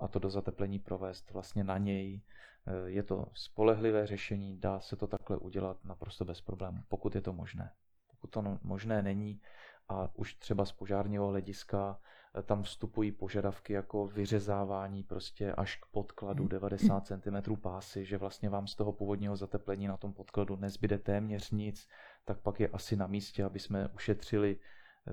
[0.00, 2.20] a to do zateplení provést vlastně na něj.
[2.66, 7.20] Eh, je to spolehlivé řešení, dá se to takhle udělat naprosto bez problémů, pokud je
[7.20, 7.72] to možné.
[8.10, 9.40] Pokud to no, možné není
[9.88, 12.00] a už třeba z požárního hlediska
[12.34, 18.48] eh, tam vstupují požadavky jako vyřezávání prostě až k podkladu 90 cm pásy, že vlastně
[18.48, 21.88] vám z toho původního zateplení na tom podkladu nezbyde téměř nic,
[22.24, 24.58] tak pak je asi na místě, aby jsme ušetřili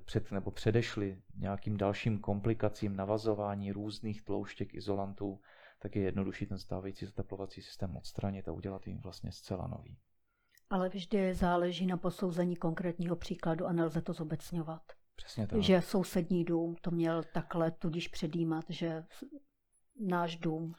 [0.05, 5.39] před, nebo předešli nějakým dalším komplikacím navazování různých tlouštěk izolantů,
[5.79, 9.97] tak je jednodušší ten stávající zateplovací systém odstranit a udělat jim vlastně zcela nový.
[10.69, 14.81] Ale vždy záleží na posouzení konkrétního příkladu a nelze to zobecňovat.
[15.15, 15.61] Přesně tak.
[15.61, 19.03] Že sousední dům to měl takhle tudíž předjímat, že
[19.99, 20.73] náš dům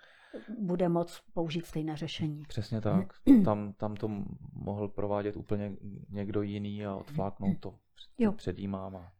[0.59, 2.43] bude moc použít stejné řešení.
[2.49, 3.13] Přesně tak.
[3.45, 4.09] Tam, tam to
[4.53, 5.77] mohl provádět úplně
[6.09, 7.79] někdo jiný a odfláknout to.
[8.19, 8.33] Jo.
[8.33, 9.13] Předjímám a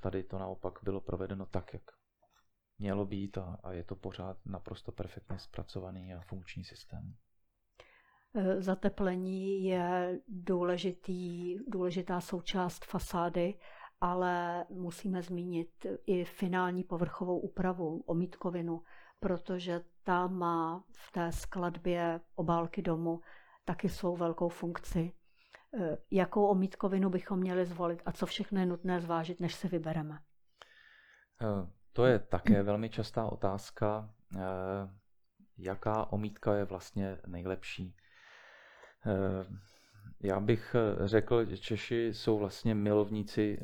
[0.00, 1.82] tady to naopak bylo provedeno tak, jak
[2.78, 7.14] mělo být a, a je to pořád naprosto perfektně zpracovaný a funkční systém.
[8.34, 13.58] E, zateplení je důležitý, důležitá součást fasády,
[14.00, 18.82] ale musíme zmínit i finální povrchovou úpravu, omítkovinu,
[19.20, 23.20] protože ta má v té skladbě obálky domu
[23.64, 25.12] taky svou velkou funkci.
[25.74, 30.14] E, jakou omítkovinu bychom měli zvolit a co všechno je nutné zvážit, než se vybereme?
[30.14, 34.10] E, to je také velmi častá otázka.
[34.36, 34.40] E,
[35.58, 37.96] jaká omítka je vlastně nejlepší?
[40.20, 43.60] Já bych řekl, že Češi jsou vlastně milovníci,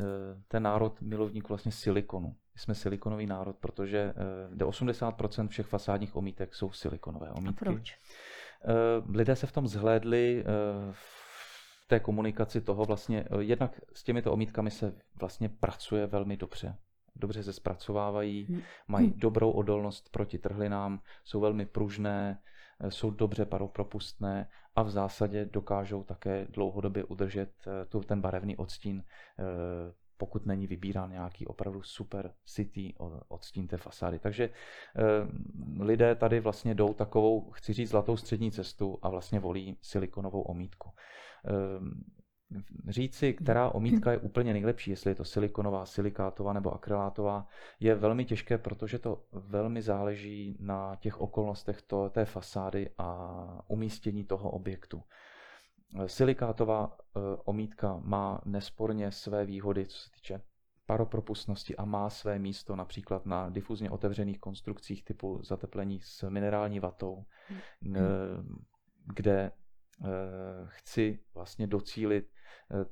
[0.48, 4.14] ten národ milovníků vlastně silikonu jsme silikonový národ, protože
[4.61, 7.64] uh, 80% všech fasádních omítek jsou silikonové omítky.
[7.64, 7.98] A proč?
[9.09, 10.94] Lidé se v tom zhlédli uh,
[11.85, 16.76] v té komunikaci toho vlastně, uh, jednak s těmito omítkami se vlastně pracuje velmi dobře.
[17.16, 18.62] Dobře se zpracovávají, hmm.
[18.89, 19.18] mají hmm.
[19.18, 22.39] dobrou odolnost proti trhlinám, jsou velmi pružné,
[22.89, 27.51] jsou dobře paropropustné a v zásadě dokážou také dlouhodobě udržet
[27.89, 29.03] tu, ten barevný odstín
[30.16, 32.95] pokud není vybírán nějaký opravdu super city
[33.28, 34.18] odstín té fasády.
[34.18, 34.53] Takže eh,
[35.85, 40.91] lidé tady vlastně jdou takovou, chci říct, zlatou střední cestu a vlastně volí silikonovou omítku.
[41.45, 42.14] Eh,
[42.88, 47.47] říci, která omítka je úplně nejlepší, jestli je to silikonová, silikátová nebo akrylátová,
[47.80, 53.38] je velmi těžké, protože to velmi záleží na těch okolnostech to, té fasády a
[53.68, 55.03] umístění toho objektu.
[56.07, 60.40] Silikátová eh, omítka má nesporně své výhody, co se týče
[60.86, 67.24] paropropustnosti a má své místo například na difuzně otevřených konstrukcích typu zateplení s minerální vatou,
[67.82, 68.64] hmm.
[69.14, 69.51] kde
[70.66, 72.30] chci vlastně docílit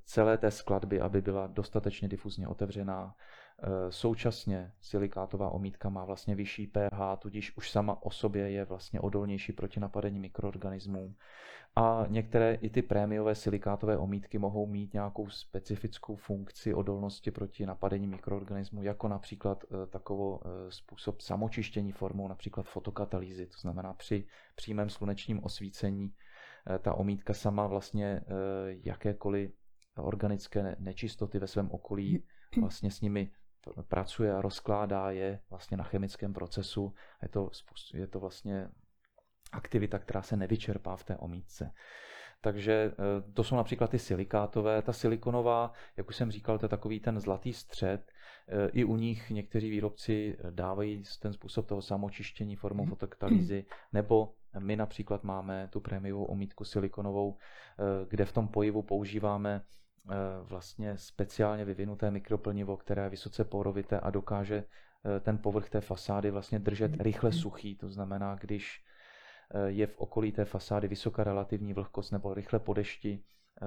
[0.05, 3.15] celé té skladby, aby byla dostatečně difuzně otevřená,
[3.65, 9.01] Eh, současně silikátová omítka má vlastně vyšší pH, tudíž už sama o sobě je vlastně
[9.01, 11.15] odolnější proti napadení mikroorganismů.
[11.77, 18.07] A některé i ty prémiové silikátové omítky mohou mít nějakou specifickou funkci odolnosti proti napadení
[18.07, 24.25] mikroorganismů, jako například eh, eh, způsob samočištění formou například fotokatalýzy, to znamená při
[24.55, 26.13] přímém slunečním osvícení
[26.83, 28.21] ta omítka sama vlastně
[28.85, 29.51] jakékoliv
[29.97, 32.25] organické nečistoty ve svém okolí
[32.61, 33.31] vlastně s nimi
[33.89, 36.95] pracuje a rozkládá je vlastně na chemickém procesu.
[37.23, 37.51] Je to,
[37.95, 38.69] je to vlastně
[39.53, 41.73] aktivita, která se nevyčerpá v té omítce.
[42.41, 44.83] Takže eh, to jsou například ty silikátové.
[44.83, 48.13] Ta silikonová, jak už jsem říkal, to je takový ten zlatý střed.
[48.49, 54.77] Eh, I u nich někteří výrobci dávají ten způsob toho samočištění formou fotokatalýzy, nebo my
[54.77, 59.63] například máme tu prémiovou omítku silikonovou, eh, kde v tom pojivu používáme
[60.11, 65.81] Eh, vlastně speciálně vyvinuté mikroplnivo, které je vysoce porovité a dokáže eh, ten povrch té
[65.81, 67.01] fasády vlastně držet mhm.
[67.01, 67.77] rychle suchý.
[67.77, 68.85] To znamená, když
[69.67, 73.23] je v okolí té fasády vysoká relativní vlhkost nebo rychle po dešti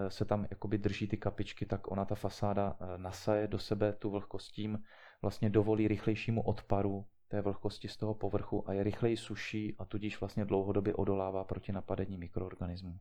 [0.08, 4.52] se tam jakoby drží ty kapičky, tak ona ta fasáda nasaje do sebe tu vlhkost
[4.52, 4.84] tím,
[5.22, 10.20] vlastně dovolí rychlejšímu odparu té vlhkosti z toho povrchu a je rychleji suší a tudíž
[10.20, 13.00] vlastně dlouhodobě odolává proti napadení mikroorganismů.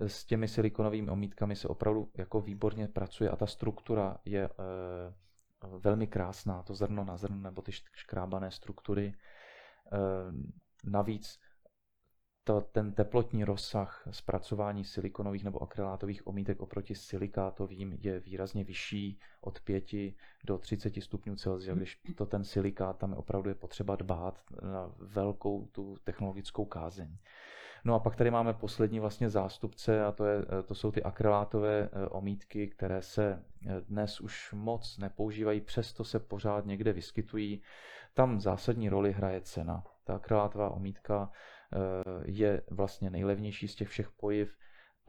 [0.00, 4.50] S těmi silikonovými omítkami se opravdu jako výborně pracuje a ta struktura je e,
[5.78, 9.06] velmi krásná, to zrno na zrno nebo ty škrábané struktury.
[9.06, 9.14] E,
[10.84, 11.38] navíc
[12.48, 19.60] to, ten teplotní rozsah zpracování silikonových nebo akrylátových omítek oproti silikátovým je výrazně vyšší od
[19.60, 19.84] 5
[20.44, 25.66] do 30 stupňů Celsia, když to ten silikát, tam opravdu je potřeba dbát na velkou
[25.72, 27.16] tu technologickou kázeň.
[27.84, 31.88] No a pak tady máme poslední vlastně zástupce a to, je, to jsou ty akrylátové
[31.92, 37.62] eh, omítky, které se eh, dnes už moc nepoužívají, přesto se pořád někde vyskytují.
[38.14, 39.84] Tam zásadní roli hraje cena.
[40.04, 41.30] Ta akrylátová omítka
[42.24, 44.56] je vlastně nejlevnější z těch všech pojiv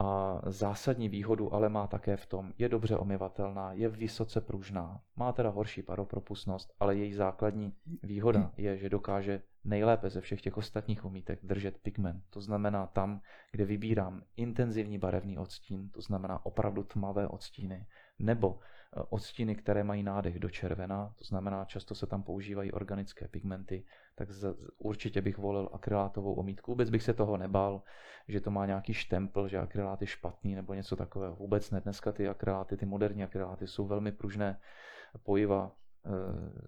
[0.00, 5.32] a zásadní výhodu ale má také v tom, je dobře omyvatelná, je vysoce pružná, má
[5.32, 11.04] teda horší paropropustnost, ale její základní výhoda je, že dokáže nejlépe ze všech těch ostatních
[11.04, 12.24] umítek držet pigment.
[12.30, 13.20] To znamená tam,
[13.52, 17.86] kde vybírám intenzivní barevný odstín, to znamená opravdu tmavé odstíny,
[18.18, 23.28] nebo eh, odstíny, které mají nádech do červena, to znamená často se tam používají organické
[23.28, 23.84] pigmenty,
[24.14, 24.28] tak
[24.78, 26.70] určitě bych volil akrylátovou omítku.
[26.70, 27.82] Vůbec bych se toho nebál,
[28.28, 31.36] že to má nějaký štempel, že akrylát je špatný nebo něco takového.
[31.36, 31.80] Vůbec ne.
[31.80, 34.60] Dneska ty akryláty, ty moderní akryláty jsou velmi pružné
[35.22, 35.72] pojiva,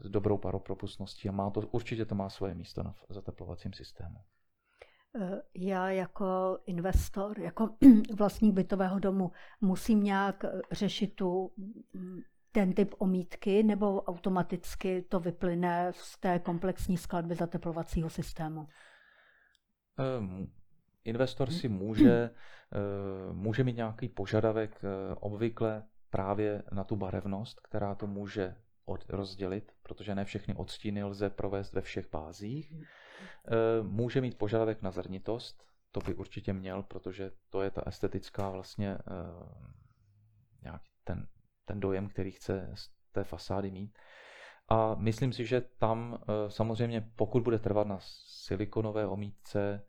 [0.00, 4.16] s dobrou paropropustností a má to, určitě to má svoje místo na zateplovacím systému.
[5.20, 7.76] Eh, já jako investor, jako
[8.18, 11.52] vlastník bytového domu musím nějak eh, řešit tu,
[11.92, 12.20] mm,
[12.52, 18.68] ten typ omítky nebo automaticky to vyplyne z té komplexní skladby zateplovacího systému?
[20.18, 20.52] Um,
[21.04, 24.82] investor si může, uh, může mít nějaký požadavek
[25.20, 28.54] obvykle právě na tu barevnost, která to může
[28.84, 32.72] od, rozdělit, protože ne všechny odstíny lze provést ve všech bázích.
[33.22, 38.50] E, může mít požadavek na zrnitost, to by určitě měl, protože to je ta estetická
[38.50, 38.98] vlastně e,
[40.62, 41.26] nějaký ten,
[41.64, 43.98] ten dojem, který chce z té fasády mít.
[44.68, 49.86] A myslím si, že tam e, samozřejmě, pokud bude trvat na silikonové omítce,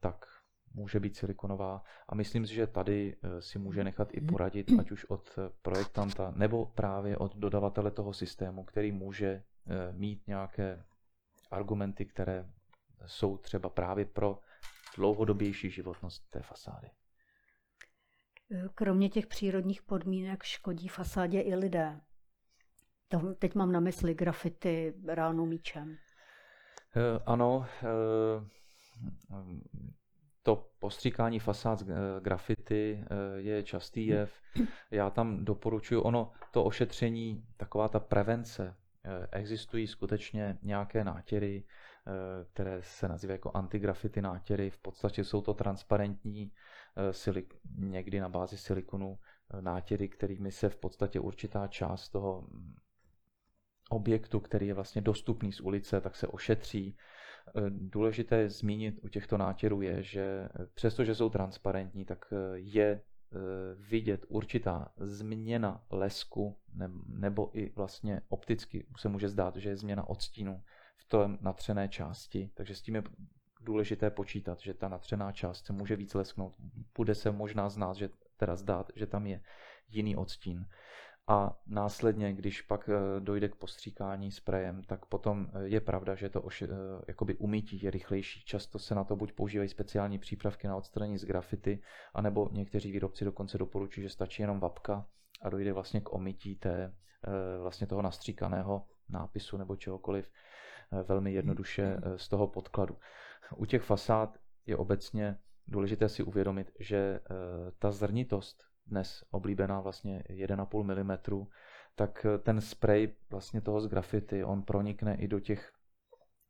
[0.00, 0.26] tak
[0.74, 4.90] může být silikonová a myslím si, že tady eh, si může nechat i poradit, ať
[4.90, 9.42] už od eh, projektanta nebo právě od dodavatele toho systému, který může eh,
[9.92, 10.84] mít nějaké
[11.54, 12.50] argumenty, které
[13.06, 14.38] jsou třeba právě pro
[14.96, 16.90] dlouhodobější životnost té fasády.
[18.74, 22.00] Kromě těch přírodních podmínek škodí fasádě i lidé.
[23.08, 25.96] To teď mám na mysli grafity ránou míčem.
[27.26, 27.66] Ano,
[30.42, 34.34] to postříkání fasád eh, grafity eh, je častý jev.
[34.90, 38.76] Já tam doporučuji ono, to ošetření, taková ta prevence.
[39.04, 41.64] Eh, existují skutečně nějaké nátěry,
[42.52, 44.70] které se nazývají jako antigrafity nátěry.
[44.70, 46.52] V podstatě jsou to transparentní,
[47.10, 49.18] silik, někdy na bázi silikonu,
[49.60, 52.74] nátěry, kterými se v podstatě určitá část toho mm,
[53.90, 56.96] objektu, který je vlastně dostupný z ulice, tak se ošetří
[57.48, 63.00] Eh, důležité zmínit u těchto nátěrů je, že přestože jsou transparentní, tak eh, je eh,
[63.74, 66.58] vidět určitá změna lesku
[67.06, 70.62] nebo i vlastně opticky se může zdát, že je změna odstínu
[70.96, 73.02] v tom natřené části, takže s tím je
[73.60, 76.56] důležité počítat, že ta natřená část se může víc lesknout.
[76.96, 79.40] Bude se možná znát, že teda zdát, že tam je
[79.88, 80.66] jiný odstín.
[81.26, 86.28] A následně, když pak eh, dojde k postříkání sprejem, tak potom eh, je pravda, že
[86.28, 86.68] to oši, eh,
[87.08, 88.44] jakoby umytí je rychlejší.
[88.44, 91.82] Často se na to buď používají speciální přípravky na odstranění z grafity,
[92.14, 95.06] anebo někteří výrobci dokonce doporučují, že stačí jenom vapka
[95.42, 96.94] a dojde vlastně k omytí té,
[97.60, 100.30] vlastně toho nastříkaného nápisu nebo čehokoliv
[101.08, 102.96] velmi jednoduše z toho podkladu.
[103.56, 107.20] U těch fasád je obecně důležité si uvědomit, že
[107.78, 111.46] ta zrnitost dnes oblíbená vlastně 1,5 mm,
[111.94, 115.72] tak eh, ten spray vlastně toho z grafity, on pronikne i do těch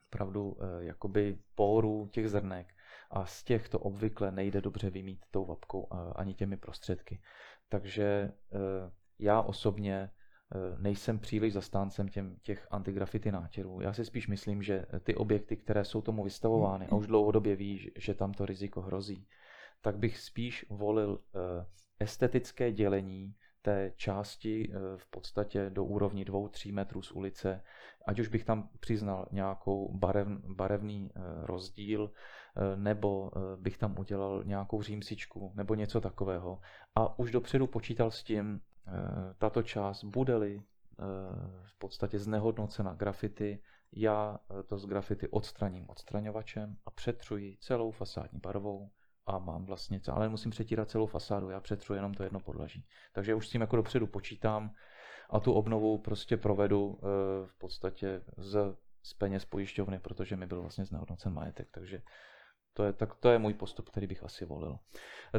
[0.08, 2.74] opravdu eh, jakoby pórů těch zrnek
[3.10, 7.20] a z těch to obvykle nejde dobře vymít tou vapkou ani těmi prostředky.
[7.68, 8.58] Takže eh,
[9.18, 10.10] já osobně
[10.78, 13.80] nejsem příliš zastáncem těm, těch antigrafity nátěrů.
[13.80, 17.90] Já si spíš myslím, že ty objekty, které jsou tomu vystavovány a už dlouhodobě ví,
[17.96, 19.26] že tam to riziko hrozí,
[19.80, 21.20] tak bych spíš volil
[22.00, 23.34] estetické dělení
[23.64, 27.62] té části eh, v podstatě do úrovni 2-3 metrů z ulice,
[28.06, 34.44] ať už bych tam přiznal nějakou barev, barevný eh, rozdíl, eh, nebo bych tam udělal
[34.44, 36.60] nějakou římsičku, nebo něco takového.
[36.94, 38.60] A už dopředu počítal s tím,
[39.38, 40.62] tato část bude-li
[41.64, 48.90] v podstatě znehodnocena grafity, já to z grafity odstraním odstraňovačem a přetřuji celou fasádní barvou
[49.26, 52.84] a mám vlastně, ale musím přetírat celou fasádu, já přetřu jenom to jedno podlaží.
[53.12, 54.70] Takže už s tím jako dopředu počítám
[55.30, 56.98] a tu obnovu prostě provedu
[57.46, 62.02] v podstatě z, z peněz pojišťovny, protože mi byl vlastně znehodnocen majetek, takže
[62.74, 64.78] to je, tak to je můj postup, který bych asi volil.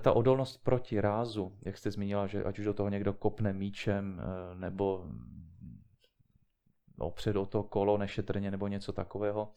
[0.01, 4.21] Ta odolnost proti rázu, jak jste zmínila, že ať už do toho někdo kopne míčem
[4.21, 5.05] eh, nebo
[6.97, 9.53] opřed o to kolo nešetrně nebo něco takového.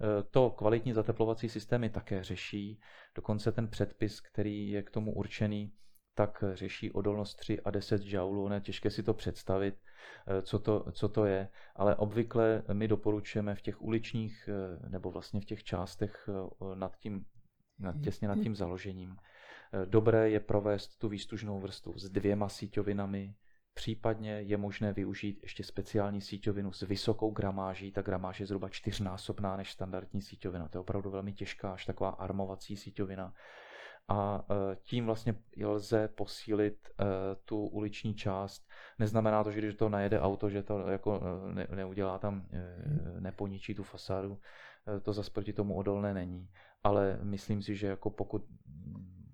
[0.00, 2.80] Eh, to kvalitní zateplovací systémy také řeší.
[3.14, 5.72] Dokonce ten předpis, který je k tomu určený,
[6.14, 8.48] tak řeší odolnost 3 a 10 joulů.
[8.48, 9.74] Ne, těžké si to představit,
[10.26, 15.10] eh, co to, co to je, ale obvykle my doporučujeme v těch uličních eh, nebo
[15.10, 16.28] vlastně v těch částech
[16.74, 17.24] nad tím,
[17.78, 19.16] nad, těsně nad tím založením.
[19.84, 23.34] Dobré je provést tu výstužnou vrstvu s dvěma síťovinami,
[23.76, 27.92] Případně je možné využít ještě speciální síťovinu s vysokou gramáží.
[27.92, 30.68] Ta gramáž je zhruba čtyřnásobná než standardní síťovina.
[30.68, 33.34] To je opravdu velmi těžká, až taková armovací síťovina
[34.08, 37.04] a e, tím vlastně lze posílit e,
[37.44, 38.68] tu uliční část.
[38.98, 41.20] Neznamená to, že když to najede auto, že to jako
[41.50, 42.48] e, ne, neudělá tam,
[43.18, 44.38] neponičí tu fasádu.
[45.02, 46.48] To zase proti tomu odolné není.
[46.84, 48.44] Ale myslím si, že jako pokud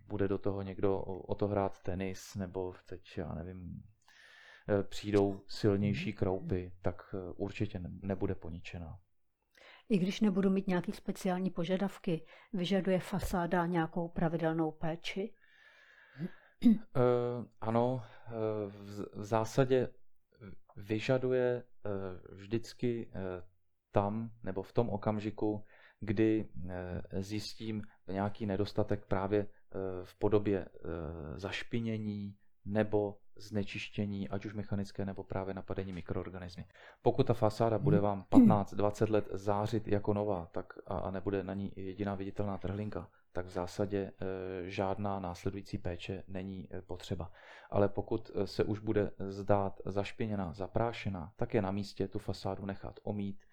[0.09, 3.83] bude do toho někdo o to hrát tenis, nebo teď, já nevím,
[4.83, 8.99] přijdou silnější kroupy, tak určitě nebude poničená.
[9.89, 15.35] I když nebudu mít nějaké speciální požadavky, vyžaduje fasáda nějakou pravidelnou péči?
[16.67, 16.75] Uh,
[17.61, 18.05] ano,
[18.69, 19.89] v, zásadě
[20.77, 21.65] vyžaduje
[22.33, 23.13] vždycky
[23.93, 25.65] tam nebo v tom okamžiku,
[26.01, 26.49] kdy
[27.19, 29.47] zjistím nějaký nedostatek právě
[30.05, 30.69] v podobě
[31.37, 36.65] zašpinění nebo znečištění, ať už mechanické nebo právě napadení mikroorganismy.
[37.03, 41.55] Pokud ta fasáda bude vám 15-20 let zářit jako nová tak a, a nebude na
[41.55, 44.13] ní jediná viditelná trhlinka, tak v zásadě e,
[44.71, 47.33] žádná následující péče není e, potřeba.
[47.71, 52.67] Ale pokud e, se už bude zdát zašpiněná, zaprášená, tak je na místě tu fasádu
[52.67, 53.45] nechat omít,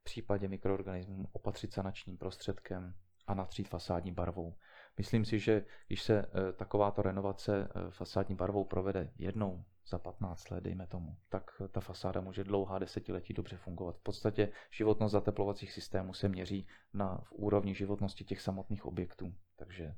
[0.00, 2.94] v případě mikroorganismů opatřit sanačním prostředkem
[3.26, 4.54] a natřít fasádní barvou.
[4.96, 10.50] Myslím si, že když se eh, takováto renovace eh, fasádní barvou provede jednou za 15
[10.50, 13.96] let, dejme tomu, tak eh, ta fasáda může dlouhá desetiletí dobře fungovat.
[13.96, 19.94] V podstatě životnost zateplovacích systémů se měří na v úrovni životnosti těch samotných objektů, takže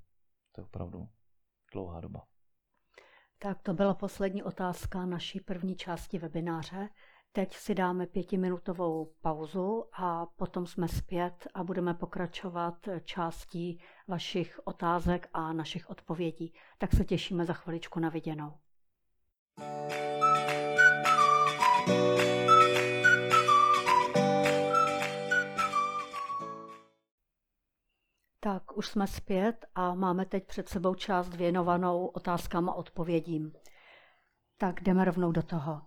[0.52, 1.08] to je opravdu
[1.72, 2.26] dlouhá doba.
[3.38, 6.88] Tak to byla poslední otázka naší první části webináře.
[7.32, 15.28] Teď si dáme pětiminutovou pauzu a potom jsme zpět a budeme pokračovat částí vašich otázek
[15.32, 16.54] a našich odpovědí.
[16.78, 18.52] Tak se těšíme za chviličku na viděnou.
[28.40, 33.52] Tak už jsme zpět a máme teď před sebou část věnovanou otázkám a odpovědím.
[34.58, 35.82] Tak jdeme rovnou do toho.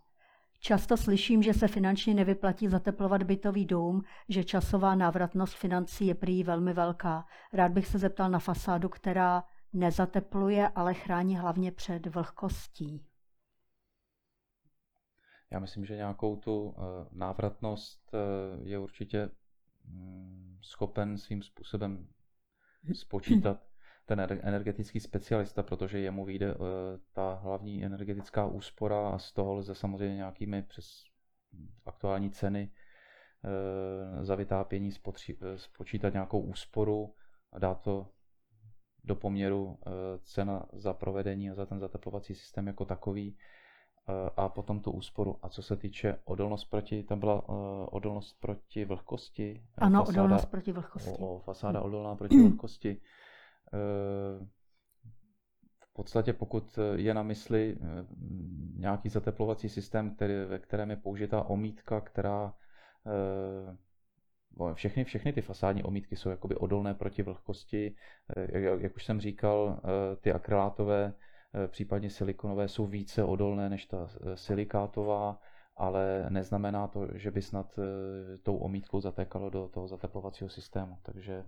[0.60, 6.43] Často slyším, že se finančně nevyplatí zateplovat bytový dům, že časová návratnost financí je prý
[6.43, 7.26] velmi velká.
[7.53, 9.43] Rád bych se zeptal na fasádu, která
[9.74, 13.05] nezatepluje, ale chrání hlavně před vlhkostí.
[15.51, 16.82] Já myslím, že nějakou tu eh,
[17.12, 18.18] návratnost eh,
[18.64, 19.30] je určitě
[19.86, 22.07] mm, schopen svým způsobem
[22.93, 23.68] spočítat
[24.10, 26.66] ten energetický specialista, protože jemu vyjde uh,
[27.14, 31.03] ta hlavní energetická úspora a z toho lze samozřejmě nějakými přes
[31.86, 32.72] aktuální ceny
[33.43, 37.16] uh, za vytápění spotři- eh, spočítat nějakou úsporu
[37.53, 38.07] a dát to
[39.03, 39.78] do poměru
[40.22, 43.38] cena za provedení a za ten zateplovací systém jako takový
[44.38, 45.38] a potom tu úsporu.
[45.41, 47.49] A co se týče odolnost proti, tam byla
[47.91, 49.64] odolnost proti vlhkosti.
[49.78, 51.10] Ano, fasáda, odolnost proti vlhkosti.
[51.10, 53.01] O, o, fasáda odolná proti vlhkosti.
[53.74, 54.45] Eh,
[55.84, 58.05] v podstatě pokud je na mysli eh,
[58.76, 62.53] nějaký zateplovací systém, který, ve kterém je použitá omítka, která
[63.07, 67.95] eh, všechny, všechny ty fasádní omítky jsou jakoby odolné proti vlhkosti.
[68.38, 69.82] Jak, jak už jsem říkal,
[70.22, 71.13] ty akrylátové,
[71.67, 75.39] případně silikonové jsou více odolné než ta silikátová,
[75.78, 77.80] ale neznamená to, že by snad
[78.43, 80.97] tou omítkou zatékalo do toho zateplovacího systému.
[81.03, 81.43] Takže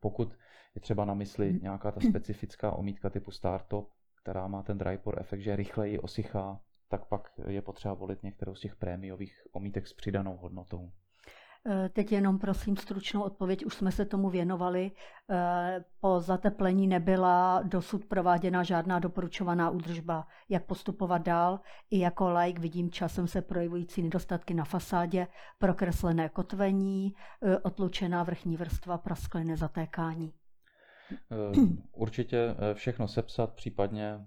[0.00, 0.36] pokud
[0.74, 1.62] je třeba na mysli mhm.
[1.62, 3.90] nějaká ta specifická omítka typu Startop,
[4.22, 8.54] která má ten dry pour efekt, že rychleji osychá, tak pak je potřeba volit některou
[8.54, 10.92] z těch prémiových omítek s přidanou hodnotou.
[11.66, 14.90] Eh, teď jenom prosím stručnou odpověď, už jsme se tomu věnovali.
[15.30, 20.26] Eh, po zateplení nebyla dosud prováděna žádná doporučovaná údržba.
[20.48, 21.60] Jak postupovat dál?
[21.90, 25.26] I jako like vidím časem se projevující nedostatky na fasádě,
[25.58, 30.32] prokreslené kotvení, eh, otlučená vrchní vrstva, praskliny, zatékání.
[31.92, 34.26] Určitě všechno sepsat, případně,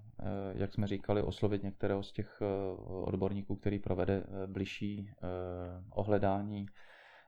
[0.54, 2.42] jak jsme říkali, oslovit některého z těch
[2.86, 5.10] odborníků, který provede bližší
[5.90, 6.66] ohledání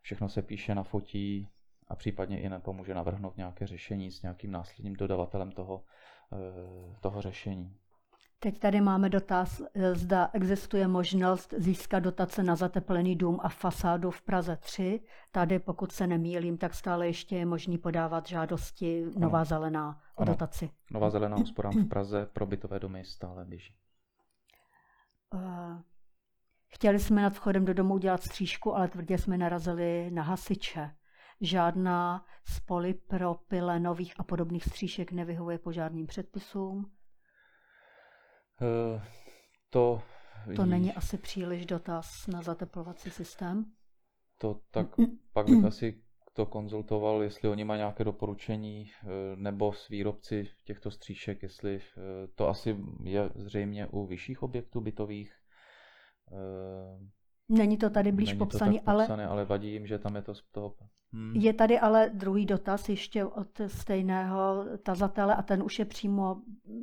[0.06, 1.48] všechno se píše, nafotí
[1.88, 5.84] a případně i nepomůže navrhnout nějaké řešení s nějakým následným dodavatelem toho,
[6.32, 7.76] eh, toho řešení.
[8.38, 14.10] Teď tady máme dotaz, eh, zda existuje možnost získat dotace na zateplený dům a fasádu
[14.10, 15.00] v Praze 3.
[15.32, 19.44] Tady, pokud se nemýlím, tak stále ještě je možný podávat žádosti Nová ano.
[19.44, 20.32] zelená o ano.
[20.32, 20.70] dotaci.
[20.90, 23.74] Nová zelená úsporám v Praze pro bytové domy stále běží.
[25.34, 25.80] Uh,
[26.68, 30.90] Chtěli jsme nad vchodem do domu udělat střížku, ale tvrdě jsme narazili na hasiče.
[31.40, 36.76] Žádná z polypropylenových a podobných stříšek nevyhovuje požárním předpisům.
[38.60, 39.02] Uh,
[39.70, 40.02] to...
[40.56, 43.64] To není asi příliš dotaz na zateplovací systém?
[44.38, 44.86] To tak
[45.32, 46.02] pak bych asi
[46.36, 49.06] to konzultoval, jestli oni mají nějaké doporučení, eh,
[49.36, 52.00] nebo s výrobci těchto stříšek, jestli eh,
[52.34, 55.35] to asi je zřejmě u vyšších objektů bytových,
[57.48, 59.04] Není to tady blíž popsaný, ale...
[59.04, 60.74] Popsané, ale vadí jim, že tam je to z toho...
[61.12, 61.36] Hmm.
[61.36, 66.36] Je tady ale druhý dotaz ještě od stejného tazatele a ten už je přímo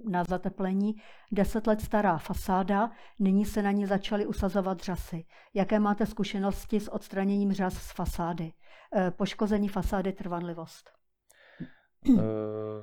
[0.10, 0.96] na zateplení.
[1.32, 5.26] Deset let stará fasáda, nyní se na ní začaly usazovat řasy.
[5.54, 8.54] Jaké máte zkušenosti s odstraněním řas z fasády?
[8.96, 10.90] Eh, poškození fasády trvanlivost.
[12.10, 12.22] Eh,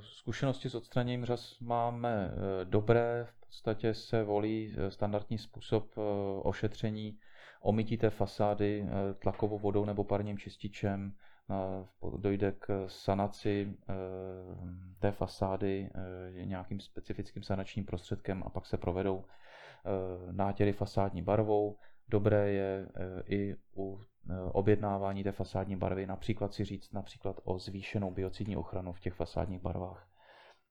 [0.00, 2.30] zkušenosti s odstraněním řas máme
[2.64, 6.00] dobré, podstatě se volí eh, standardní způsob eh,
[6.42, 7.18] ošetření
[7.62, 11.12] omytí té fasády eh, tlakovou vodou nebo parním čističem.
[12.16, 13.76] Dojde k sanaci
[14.98, 15.90] té fasády
[16.44, 19.24] nějakým specifickým sanačním prostředkem a pak se provedou
[20.30, 21.76] nátěry fasádní barvou.
[22.08, 22.88] Dobré je
[23.26, 24.00] i u
[24.52, 29.60] objednávání té fasádní barvy například si říct například o zvýšenou biocidní ochranu v těch fasádních
[29.62, 30.09] barvách.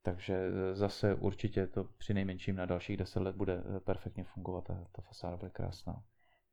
[0.01, 4.69] Takže e, zase určitě to při nejmenším na dalších deset let bude e, perfektně fungovat
[4.69, 6.03] a ta fasáda bude krásná.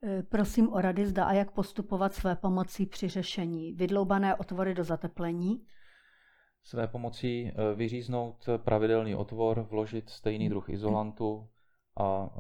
[0.03, 3.72] E, prosím o rady, zda a jak postupovat své pomocí při řešení.
[3.72, 5.66] Vydloubané otvory do zateplení?
[6.62, 11.49] Své pomocí vyříznout pravidelný otvor, vložit stejný druh izolantu
[12.01, 12.30] a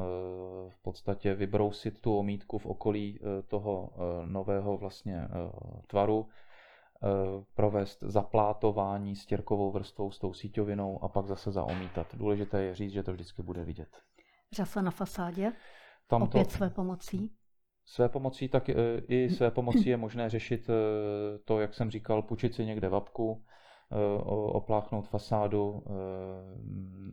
[0.68, 3.92] v podstatě vybrousit tu omítku v okolí toho
[4.26, 5.28] nového vlastně
[5.86, 6.45] tvaru Eh,
[7.54, 12.14] provést zaplátování stěrkovou vrstvou s tou síťovinou a pak zase zaomítat.
[12.14, 13.88] Důležité je říct, že to vždycky bude vidět.
[14.52, 15.52] Řasa na fasádě?
[16.06, 17.32] Tam Opět to, své pomocí?
[17.84, 18.74] Své pomocí, tak eh,
[19.08, 23.44] i své pomocí je možné řešit eh, to, jak jsem říkal, půjčit si někde vapku,
[24.48, 25.84] opláchnout fasádu,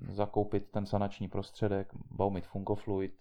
[0.10, 3.16] zakoupit ten sanační prostředek, baumit fungofluid,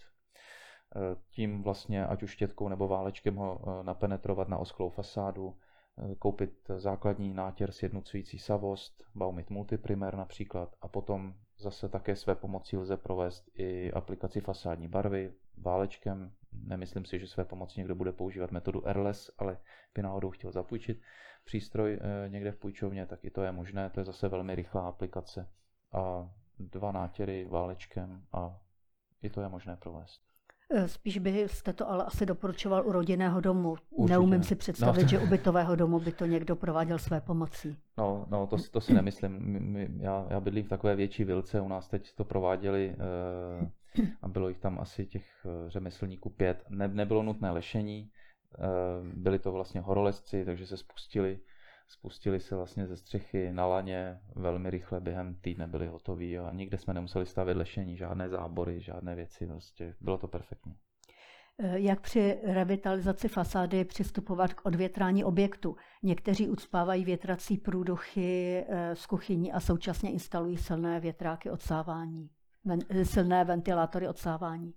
[1.31, 5.72] tím vlastně ať už štětkou nebo válečkem ho napenetrovat na osklou fasádu, Eh,
[6.19, 12.97] koupit základní nátěr sjednocující savost, Baumit Multiprimer například a potom zase také své pomocí lze
[12.97, 16.33] provést i aplikaci fasádní barvy válečkem.
[16.53, 19.59] Nemyslím si, že své pomocí někdo bude používat metodu Airless, ale
[19.95, 21.01] by náhodou chtěl zapůjčit
[21.45, 23.91] přístroj eh, někde v půjčovně, tak i to je možné.
[23.91, 25.49] To je zase velmi rychlá aplikace.
[25.93, 28.61] A dva nátěry válečkem a
[29.23, 30.32] i to je možné provést.
[30.75, 33.77] Eh, spíš byste to ale asi doporučoval u rodinného domu.
[33.91, 34.13] Určitě.
[34.13, 37.77] Neumím si představit, no, že u bytového domu by to někdo prováděl své pomocí.
[37.99, 39.39] No, no to, to si nemyslím.
[39.73, 42.97] My, já, já bydlím v takové větší vilce, u nás teď to prováděli
[44.01, 46.65] uh, a bylo jich tam asi těch uh, řemeslníků pět.
[46.69, 48.11] Ne, nebylo nutné lešení,
[48.59, 51.39] uh, byli to vlastně horolezci, takže se spustili
[51.93, 56.79] spustili se vlastně ze střechy na laně, velmi rychle během týdne byli hotoví a nikde
[56.79, 60.77] jsme nemuseli stavět lešení, žádné zábory, žádné věci, prostě bylo to perfektní.
[61.59, 65.77] Eh, jak při revitalizaci fasády přistupovat k odvětrání objektu?
[66.03, 72.31] Někteří ucpávají větrací průduchy eh, z kuchyní a současně instalují silné větráky odsávání,
[72.89, 74.75] eh, silné ventilátory odsávání.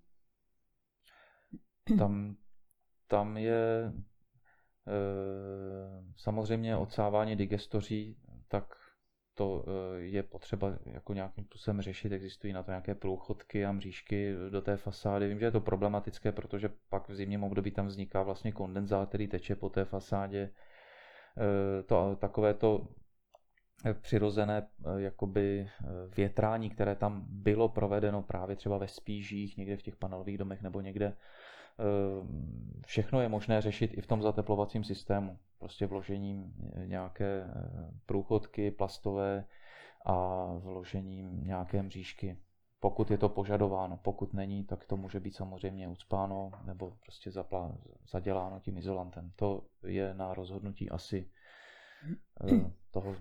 [1.97, 2.35] Tam,
[3.07, 3.91] tam je
[6.16, 8.18] samozřejmě odsávání digestoří,
[8.48, 8.76] tak
[9.36, 12.12] to eh, je potřeba jako nějakým způsobem řešit.
[12.12, 15.28] Existují na to nějaké průchodky a mřížky do té fasády.
[15.28, 19.28] Vím, že je to problematické, protože pak v zimním období tam vzniká vlastně kondenzát, který
[19.28, 20.49] teče po té fasádě.
[21.38, 22.88] Eh, to, takové to
[24.02, 24.68] přirozené
[24.98, 25.70] jakoby
[26.16, 30.82] větrání, které tam bylo provedeno právě třeba ve spížích, někde v těch panelových domech nebo
[30.82, 31.18] někde
[32.85, 35.38] všechno je možné řešit i v tom zateplovacím systému.
[35.60, 36.53] Prostě vložením
[36.85, 37.47] nějaké
[38.06, 39.45] průchodky plastové
[40.06, 42.38] a vložením nějaké mřížky
[42.85, 43.97] pokud je to požadováno.
[43.97, 47.77] Pokud není, tak to může být samozřejmě ucpáno nebo prostě zaplá,
[48.11, 49.31] zaděláno tím izolantem.
[49.35, 51.30] To je na rozhodnutí asi
[52.47, 53.15] eh, toho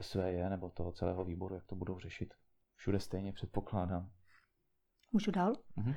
[0.00, 2.34] SVJ nebo toho celého výboru, jak to budou řešit.
[2.76, 4.10] Všude stejně předpokládám.
[5.12, 5.52] Můžu dál?
[5.52, 5.94] Uh-huh.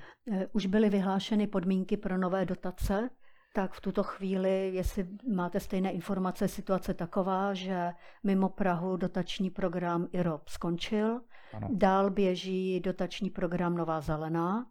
[0.51, 3.09] Už byly vyhlášeny podmínky pro nové dotace
[3.53, 7.91] tak v tuto chvíli, jestli máte stejné informace, situace taková, že
[8.23, 11.21] mimo Prahu dotační program IROP skončil,
[11.53, 11.67] ano.
[11.71, 14.65] dál běží dotační program Nová zelená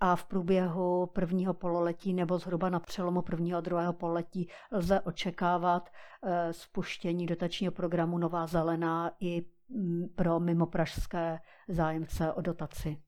[0.00, 5.88] a v průběhu prvního pololetí nebo zhruba na přelomu prvního a druhého pololetí lze očekávat
[6.24, 11.38] eh, spuštění dotačního programu Nová zelená i mm, pro mimopražské
[11.68, 13.02] zájemce o dotaci.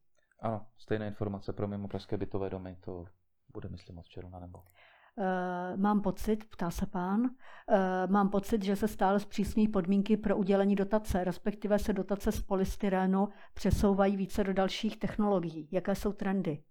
[0.44, 3.04] Ano, stejné informace pro mimopražské bytové domy, to
[3.52, 4.62] bude, myslím, od června nebo
[5.18, 7.26] Uh, mám pocit, ptá se pán, uh,
[8.06, 13.28] mám pocit, že se stále zpřísňují podmínky pro udělení dotace, respektive se dotace z polystyrenu
[13.54, 15.68] přesouvají více do dalších technologií.
[15.72, 16.62] Jaké jsou trendy?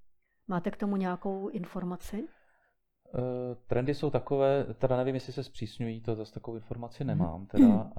[0.48, 2.24] Máte k tomu nějakou informaci?
[2.24, 3.20] Uh,
[3.68, 7.40] trendy jsou takové, teda nevím, jestli se zpřísňují, to zase takovou informaci nemám.
[7.40, 7.48] Mhm.
[7.52, 7.92] Teda, uh,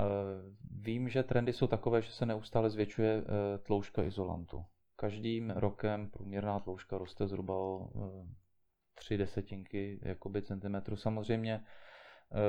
[0.70, 3.24] vím, že trendy jsou takové, že se neustále zvětšuje
[3.62, 4.64] tloušťka izolantu.
[4.96, 7.90] Každým rokem průměrná tloušťka roste zhruba o
[8.94, 10.96] tři desetinky jakoby centimetru.
[10.96, 12.40] Samozřejmě eh,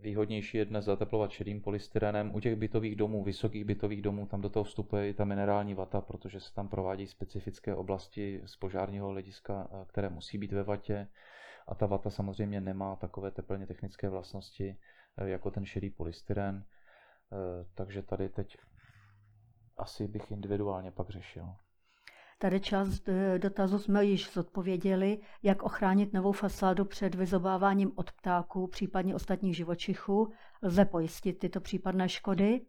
[0.00, 2.34] výhodnější je dnes zateplovat šedým polystyrenem.
[2.34, 6.00] U těch bytových domů, vysokých bytových domů, tam do toho vstupuje i ta minerální vata,
[6.00, 11.08] protože se tam provádí specifické oblasti z požárního hlediska, eh, které musí být ve vatě.
[11.66, 14.76] A ta vata samozřejmě nemá takové teplně technické vlastnosti
[15.18, 16.64] eh, jako ten šedý polystyren.
[17.74, 18.56] Takže tady teď
[19.76, 21.48] asi bych individuálně pak řešil.
[22.38, 28.66] Tady část eh, dotazu jsme již zodpověděli, jak ochránit novou fasádu před vyzobáváním od ptáků,
[28.66, 30.32] případně ostatních živočichů.
[30.62, 32.66] Lze pojistit tyto případné škody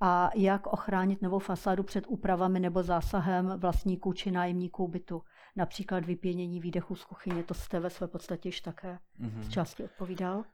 [0.00, 5.22] a jak ochránit novou fasádu před úpravami nebo zásahem vlastníků či nájemníků bytu.
[5.56, 9.42] Například vypěnění výdechu z kuchyně, to jste ve své podstatě již také mm-hmm.
[9.42, 10.38] z části odpovídal.
[10.38, 10.44] Uh...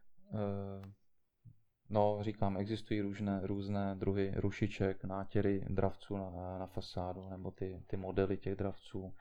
[1.90, 7.96] No, říkám, existují různé, různé druhy rušiček, nátěry dravců na, na fasádu, nebo ty, ty
[7.96, 9.14] modely těch dravců.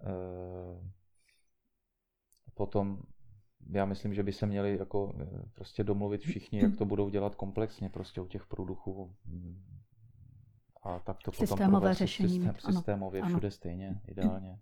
[0.00, 0.10] E,
[2.54, 2.98] potom
[3.70, 7.34] já myslím, že by se měli jako e, prostě domluvit všichni, jak to budou dělat
[7.34, 9.14] komplexně prostě u těch průduchů.
[10.82, 12.28] A tak to Systémové potom řešení.
[12.28, 13.28] Systém, systémově ano.
[13.30, 14.60] všude stejně, ideálně.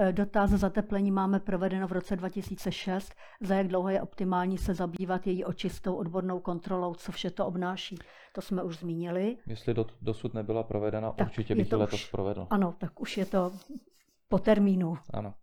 [0.00, 3.14] Eh, dotaz zateplení máme provedeno v roce 2006.
[3.40, 7.98] Za jak dlouho je optimální se zabývat její očistou odbornou kontrolou, co vše to obnáší?
[8.32, 9.36] To jsme už zmínili.
[9.46, 12.46] Jestli do, dosud nebyla provedena, tak určitě bych to letos už, provedl.
[12.50, 13.52] Ano, tak už je to
[14.28, 14.98] po termínu.
[15.14, 15.34] Ano.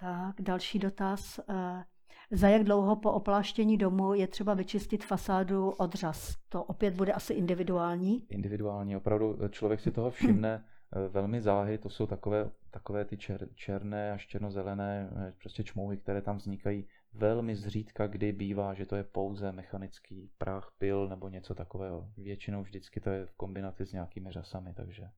[0.00, 1.40] Tak, další dotaz.
[1.48, 1.84] Eh,
[2.30, 6.34] za jak dlouho po opláštění domu je třeba vyčistit fasádu od řas?
[6.48, 8.26] To opět bude asi individuální?
[8.28, 10.64] Individuální, opravdu člověk si toho všimne
[11.08, 16.22] velmi záhy, to jsou takové, takové ty čer, černé až černozelené eh, prostě čmouhy, které
[16.22, 21.54] tam vznikají velmi zřídka, kdy bývá, že to je pouze mechanický prach, pil nebo něco
[21.54, 22.08] takového.
[22.16, 25.10] Většinou vždycky to je v kombinaci s nějakými řasami, takže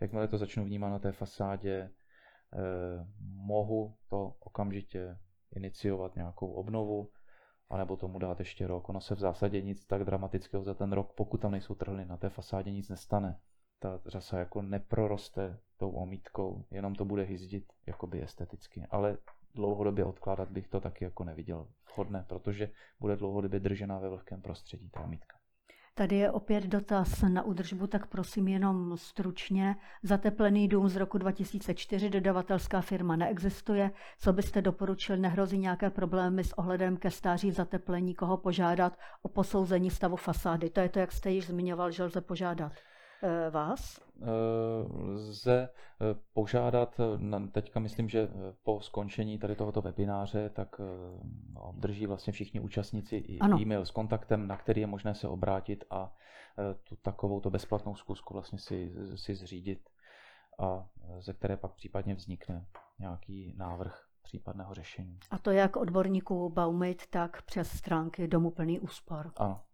[0.00, 5.18] jakmile to začnu vnímat na té fasádě, eh, mohu to okamžitě
[5.56, 7.10] iniciovat nějakou obnovu,
[7.70, 8.88] anebo tomu dát ještě rok.
[8.88, 12.16] Ono se v zásadě nic tak dramatického za ten rok, pokud tam nejsou trhliny na
[12.16, 13.40] té fasádě, nic nestane
[13.82, 18.86] ta řasa jako neproroste tou omítkou, jenom to bude hyzdit jakoby esteticky.
[18.90, 19.18] Ale
[19.54, 24.90] dlouhodobě odkládat bych to taky jako neviděl vhodné, protože bude dlouhodobě držená ve vlhkém prostředí
[24.90, 25.38] ta omítka.
[25.94, 29.76] Tady je opět dotaz na údržbu, tak prosím jenom stručně.
[30.02, 33.90] Zateplený dům z roku 2004, dodavatelská firma neexistuje.
[34.18, 39.90] Co byste doporučil, nehrozí nějaké problémy s ohledem ke stáří zateplení, koho požádat o posouzení
[39.90, 40.70] stavu fasády?
[40.70, 42.72] To je to, jak jste již zmiňoval, že lze požádat.
[43.24, 44.00] Eh, vás?
[44.22, 44.26] Eh,
[44.98, 47.00] lze eh, požádat,
[47.52, 48.28] teďka myslím, že
[48.62, 50.80] po skončení tady tohoto webináře, tak
[51.54, 53.60] obdrží vlastně všichni účastníci ano.
[53.60, 56.14] e-mail s kontaktem, na který je možné se obrátit a
[56.84, 59.88] tu takovou to bezplatnou zkusku vlastně si, si zřídit
[60.60, 60.88] a
[61.18, 62.66] ze které pak případně vznikne
[62.98, 65.18] nějaký návrh případného řešení.
[65.30, 69.32] A to jak odborníků Baumit, tak přes stránky Domu plný úspor.
[69.36, 69.64] Ano.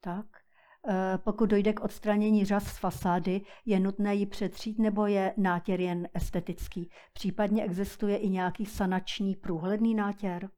[0.00, 0.43] Tak.
[0.88, 5.80] Eh, pokud dojde k odstranění řas z fasády, je nutné ji přetřít nebo je nátěr
[5.80, 6.90] jen estetický?
[7.12, 10.50] Případně existuje i nějaký sanační průhledný nátěr?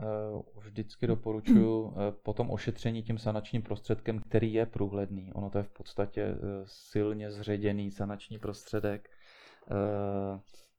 [0.00, 5.32] Eh, vždycky doporučuji eh, potom ošetření tím sanačním prostředkem, který je průhledný.
[5.32, 6.34] Ono to je v podstatě
[6.64, 9.10] silně zředěný sanační prostředek,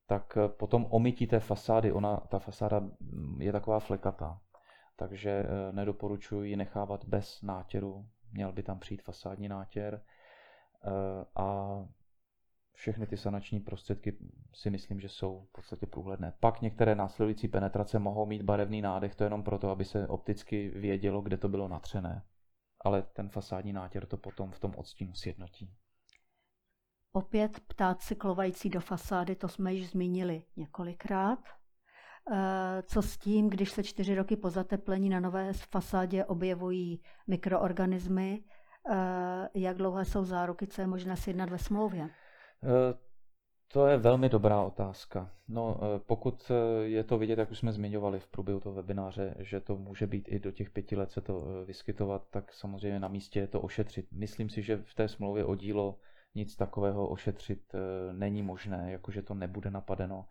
[0.07, 2.89] tak potom omytí té fasády, ona, ta fasáda
[3.38, 4.41] je taková flekatá,
[4.95, 10.01] takže nedoporučuji ji nechávat bez nátěru, měl by tam přijít fasádní nátěr
[11.35, 11.76] a
[12.73, 14.18] všechny ty sanační prostředky
[14.53, 16.34] si myslím, že jsou v podstatě průhledné.
[16.39, 21.22] Pak některé následující penetrace mohou mít barevný nádech, to jenom proto, aby se opticky vědělo,
[21.22, 22.23] kde to bylo natřené.
[22.81, 25.73] Ale ten fasádní nátěr to potom v tom odstínu sjednotí.
[27.11, 31.39] Opět ptáci klovající do fasády, to jsme již zmínili několikrát.
[32.31, 38.43] Eh, co s tím, když se čtyři roky po zateplení na nové fasádě objevují mikroorganismy?
[38.91, 42.03] Eh, jak dlouhé jsou záruky, co je možné sjednat ve smlouvě?
[42.03, 42.97] Eh,
[43.67, 45.29] to je velmi dobrá otázka.
[45.47, 46.51] No, pokud
[46.83, 50.27] je to vidět, jak už jsme zmiňovali v průběhu toho webináře, že to může být
[50.27, 54.07] i do těch pěti let se to vyskytovat, tak samozřejmě na místě je to ošetřit.
[54.11, 55.99] Myslím si, že v té smlouvě o dílo
[56.35, 57.76] nic takového ošetřit
[58.11, 60.26] není možné, jakože to nebude napadeno.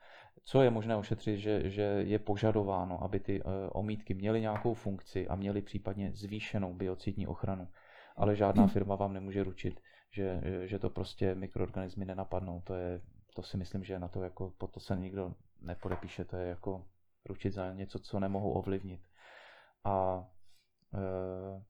[0.45, 3.43] Co je možné ošetřit, že, že je požadováno, aby ty
[3.73, 7.69] omítky měly nějakou funkci a měly případně zvýšenou biocidní ochranu.
[8.17, 9.81] Ale žádná firma vám nemůže ručit,
[10.11, 12.61] že, že to prostě mikroorganismy nenapadnou.
[12.61, 13.01] To, je,
[13.35, 16.85] to si myslím, že na to, jako, po to se nikdo nepodepíše, to je jako
[17.29, 19.01] ručit za něco, co nemohou ovlivnit.
[19.85, 20.25] A
[20.95, 21.63] e,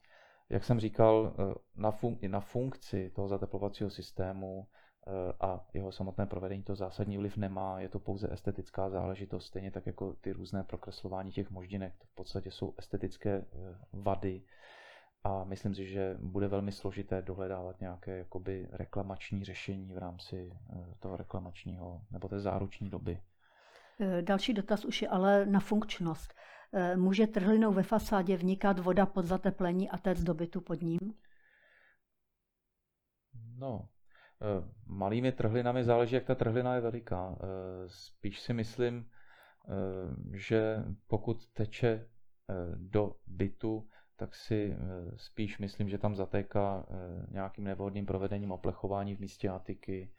[0.53, 4.67] jak jsem říkal, e, na, fun- na funkci toho zateplovacího systému
[5.07, 9.71] e, a jeho samotné provedení to zásadní vliv nemá, je to pouze estetická záležitost, stejně
[9.71, 13.45] tak jako ty různé prokreslování těch moždinek, to v podstatě jsou estetické
[13.93, 14.43] vady,
[15.25, 20.85] a myslím si, že bude velmi složité dohledávat nějaké jakoby reklamační řešení v rámci eh,
[21.01, 23.19] toho reklamačního nebo té záruční doby.
[24.01, 26.35] Eh, další dotaz už je ale na funkčnost.
[26.75, 31.01] Eh, může trhlinou ve fasádě vnikat voda pod zateplení a téct do bytu pod ním?
[33.59, 33.89] No,
[34.87, 37.39] malými trhlinami záleží, jak ta trhlina je veliká.
[37.87, 39.11] Spíš si myslím,
[40.33, 42.09] že pokud teče
[42.77, 43.89] do bytu,
[44.23, 44.79] tak si eh,
[45.17, 50.11] spíš myslím, že tam zatéká eh, nějakým nevhodným provedením oplechování v místě atiky.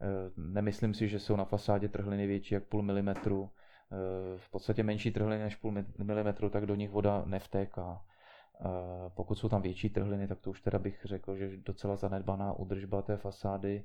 [0.00, 0.06] Eh,
[0.36, 3.50] nemyslím si, že jsou na fasádě trhliny větší jak půl milimetru.
[4.36, 8.02] V podstatě menší trhliny než půl milimetru, tak do nich voda nevtéká.
[9.14, 13.02] Pokud jsou tam větší trhliny, tak to už teda bych řekl, že docela zanedbaná udržba
[13.02, 13.84] té fasády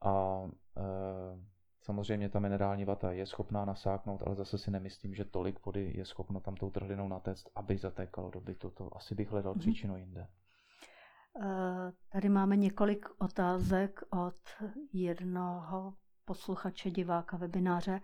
[0.00, 0.42] a
[1.88, 6.04] Samozřejmě ta minerální vata je schopná nasáknout, ale zase si nemyslím, že tolik vody je
[6.04, 8.70] schopno tam tou trhlinou natéct, aby zatékalo do bytu.
[8.70, 9.60] To asi bych hledal mhm.
[9.60, 10.28] příčinu jinde.
[11.42, 14.36] Eh, tady máme několik otázek od
[14.92, 15.94] jednoho
[16.28, 18.00] posluchače, diváka, webináře.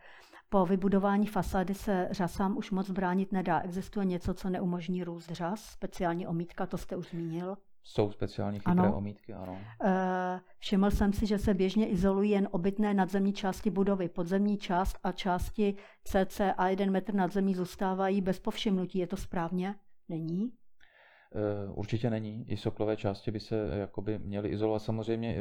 [0.49, 3.61] Po vybudování fasády se řasám už moc bránit nedá.
[3.61, 7.57] Existuje něco, co neumožní růst řas, speciální omítka, to jste už zmínil.
[7.83, 8.97] Jsou speciální chytré ano.
[8.97, 9.59] omítky, ano.
[9.85, 14.09] E, všiml jsem si, že se běžně izolují jen obytné nadzemní části budovy.
[14.09, 18.99] Podzemní část a části cca 1 metr nad zemí zůstávají bez povšimnutí.
[18.99, 19.75] Je to správně?
[20.09, 20.43] Není?
[20.45, 22.45] E, určitě není.
[22.51, 24.83] I soklové části by se jakoby měly izolovat.
[24.83, 25.39] Samozřejmě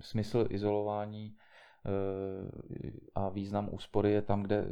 [0.00, 1.36] smysl izolování
[3.14, 4.66] a význam úspory je tam, kde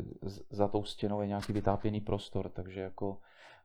[0.51, 3.19] za tou stěnou je nějaký vytápěný prostor, takže jako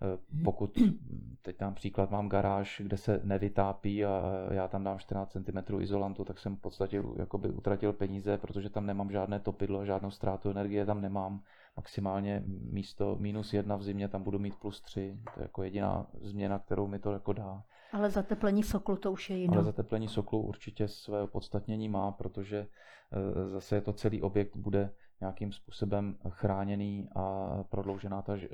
[0.04, 0.78] Eh, pokud,
[1.42, 6.26] teď dám příklad, mám garáž, kde se nevytápí a já tam dám 14 cm izolantu,
[6.26, 10.86] tak jsem v podstatě jakoby utratil peníze, protože tam nemám žádné topidlo, žádnou ztrátu energie
[10.86, 11.42] tam nemám.
[11.78, 15.18] Maximálně místo minus jedna v zimě tam budu mít plus tři.
[15.34, 17.64] To je jako jediná změna, kterou mi to jako dá.
[17.92, 19.56] Ale zateplení soklu to už je jiné.
[19.56, 24.92] Ale zateplení soklu určitě své opodstatnění má, protože eh, zase je to celý objekt bude
[25.22, 28.48] nějakým způsobem chráněný a prodloužená ta eh,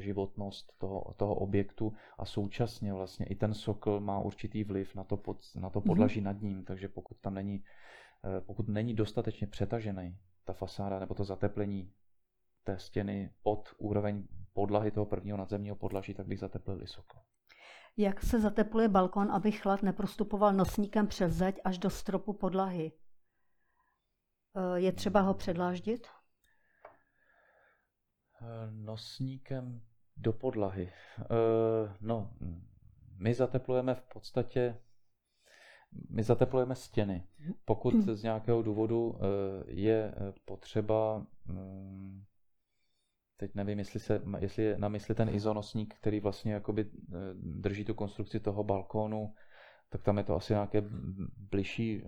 [0.00, 5.16] životnost toho, toho objektu a současně vlastně i ten sokl má určitý vliv na to,
[5.16, 6.24] pod, na to podlaží mm-hmm.
[6.24, 7.64] nad ním, takže pokud tam není,
[8.24, 11.92] eh, pokud není dostatečně přetažený ta fasáda nebo to zateplení
[12.64, 17.18] té stěny pod úroveň podlahy toho prvního nadzemního podlaží, tak bych zateplil i sokl.
[17.96, 22.92] Jak se zatepluje balkon, aby chlad neprostupoval nosníkem přes zeď až do stropu podlahy?
[24.56, 26.06] Eh, je třeba ho předláždit?
[28.42, 29.82] Eh, nosníkem
[30.16, 30.92] do podlahy.
[31.20, 32.32] Eh, no,
[33.18, 34.80] my zateplujeme v podstatě
[36.10, 37.26] my zateplujeme stěny.
[37.64, 38.16] Pokud hmm.
[38.16, 39.18] z nějakého důvodu
[39.66, 40.14] je
[40.44, 42.24] potřeba, mm,
[43.40, 46.86] teď nevím, jestli, se, jestli je na mysli ten izonosník, který vlastně jakoby
[47.34, 49.34] drží tu konstrukci toho balkónu,
[49.88, 50.82] tak tam je to asi nějaké
[51.50, 52.02] bližší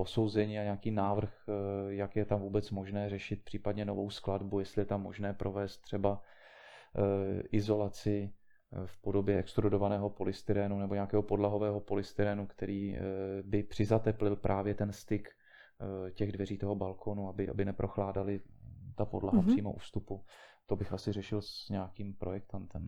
[0.00, 1.52] posouzení a nějaký návrh, eh,
[1.94, 6.22] jak je tam vůbec možné řešit případně novou skladbu, jestli je tam možné provést třeba
[6.22, 12.96] eh, izolaci eh, v podobě extrudovaného polystyrénu nebo nějakého podlahového polystyrénu, který
[13.42, 15.28] by přizateplil právě ten styk
[16.12, 18.40] těch dveří toho balkonu, aby, aby neprochládali
[18.96, 19.52] ta podlaha mm-hmm.
[19.52, 20.24] přímo u vstupu.
[20.66, 22.86] To bych asi řešil s nějakým projektantem.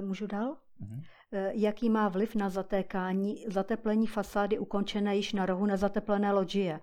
[0.00, 0.56] Můžu dál?
[0.80, 1.02] Mm-hmm.
[1.50, 6.80] Jaký má vliv na zatékání, zateplení fasády ukončené již na rohu nezateplené loďie?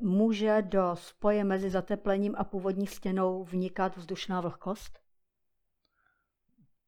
[0.00, 4.98] Může do spoje mezi zateplením a původní stěnou vnikat vzdušná vlhkost?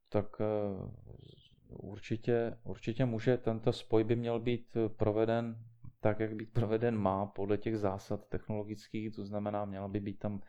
[0.08, 0.26] Tak
[1.68, 3.36] určitě, určitě může.
[3.36, 5.64] Tento spoj by měl být proveden
[6.00, 10.40] tak, jak být proveden má podle těch zásad technologických, to znamená, měla by být tam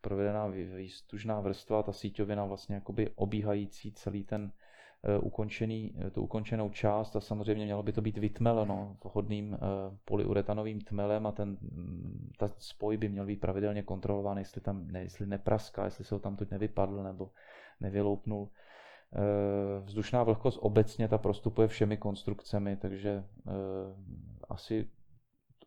[0.00, 6.70] provedená výstužná vrstva, ta síťovina vlastně jakoby obíhající celý ten uh, ukončený, eh, tu ukončenou
[6.70, 9.58] část a samozřejmě mělo by to být vytmeleno vhodným uh,
[10.04, 15.02] polyuretanovým tmelem a ten mm, ta spoj by měl být pravidelně kontrolován, jestli tam ne,
[15.02, 17.30] jestli nepraská, jestli se ho tam teď nevypadl nebo
[17.80, 18.48] nevyloupnul.
[19.84, 23.24] Vzdušná vlhkost obecně ta prostupuje všemi konstrukcemi, takže
[24.50, 24.90] asi,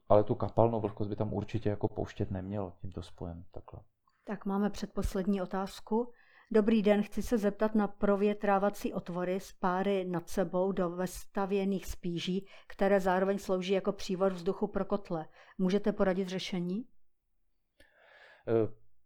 [0.09, 3.45] ale tu kapalnou vlhkost by tam určitě jako pouštět nemělo tímto spojem.
[3.51, 3.79] Takhle.
[4.23, 6.11] Tak máme předposlední otázku.
[6.51, 12.47] Dobrý den, chci se zeptat na provětrávací otvory s páry nad sebou do vestavěných spíží,
[12.67, 15.27] které zároveň slouží jako přívod vzduchu pro kotle.
[15.57, 16.79] Můžete poradit řešení?
[16.79, 16.85] E,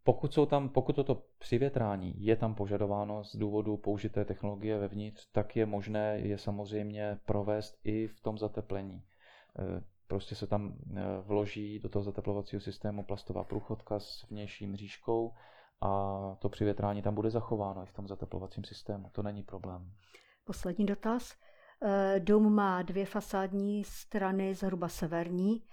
[0.03, 5.55] pokud, jsou tam, pokud toto přivětrání je tam požadováno z důvodu použité technologie vevnitř, tak
[5.55, 9.03] je možné je samozřejmě provést i v tom zateplení.
[9.59, 15.33] E, prostě se tam e, vloží do toho zateplovacího systému plastová průchodka s vnější mřížkou
[15.81, 15.91] a
[16.39, 19.09] to přivětrání tam bude zachováno i v tom zateplovacím systému.
[19.11, 19.91] To není problém.
[20.45, 21.35] Poslední dotaz.
[21.81, 25.63] E, dům má dvě fasádní strany, zhruba severní,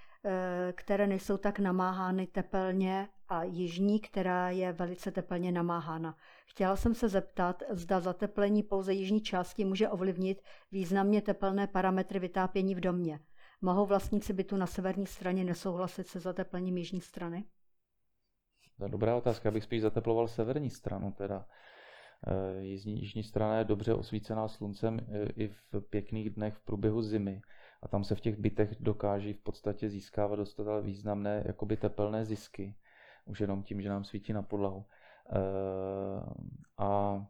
[0.72, 6.16] které nejsou tak namáhány tepelně a jižní, která je velice teplně namáhána.
[6.46, 10.42] Chtěla jsem se zeptat, zda zateplení pouze jižní části může ovlivnit
[10.72, 13.20] významně teplné parametry vytápění v domě.
[13.64, 17.44] Mohou vlastníci bytu na severní straně nesouhlasit se zateplením jižní strany?
[18.78, 21.46] To je dobrá otázka, abych spíš zateploval severní stranu teda.
[22.26, 27.02] Eh, jižní, jižní strana je dobře osvícená sluncem eh, i v pěkných dnech v průběhu
[27.02, 27.40] zimy
[27.82, 32.76] a tam se v těch bytech dokáží v podstatě získávat dostatečně významné jakoby tepelné zisky,
[33.24, 34.86] už jenom tím, že nám svítí na podlahu.
[35.30, 35.36] Eh,
[36.78, 37.20] a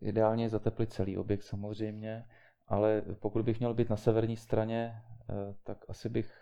[0.00, 2.24] ideálně je zateplit celý objekt samozřejmě,
[2.68, 6.34] ale pokud bych měl být na severní straně, eh, tak asi bych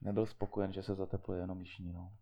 [0.00, 1.92] nebyl spokojen, že se zatepluje jenom jižní.
[1.92, 2.12] No.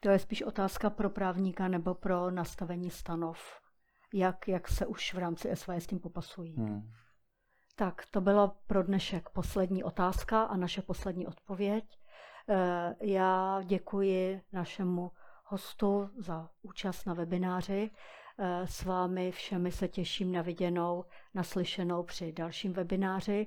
[0.00, 3.60] To je spíš otázka pro právníka nebo pro nastavení stanov.
[4.14, 6.56] Jak, jak se už v rámci SV s tím popasují.
[6.56, 6.90] Hmm.
[7.76, 11.84] Tak, to byla pro dnešek poslední otázka a naše poslední odpověď.
[12.48, 15.10] Eh, já děkuji našemu
[15.44, 17.90] hostu za účast na webináři.
[18.38, 21.04] Eh, s vámi všemi se těším na viděnou,
[21.34, 23.46] naslyšenou při dalším webináři.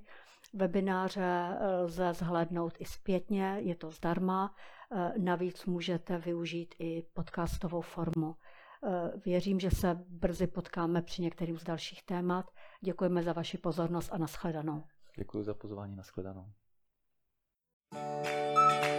[0.53, 1.21] Webináře
[1.59, 4.55] eh, lze zhlédnout i zpětně, je to zdarma.
[5.17, 8.35] Navíc můžete využít i podcastovou formu.
[9.25, 12.51] Věřím, že se brzy potkáme při některým z dalších témat.
[12.81, 14.83] Děkujeme za vaši pozornost a nashledanou.
[15.17, 16.45] Děkuji za pozvání, nashledanou.
[17.95, 18.94] thank you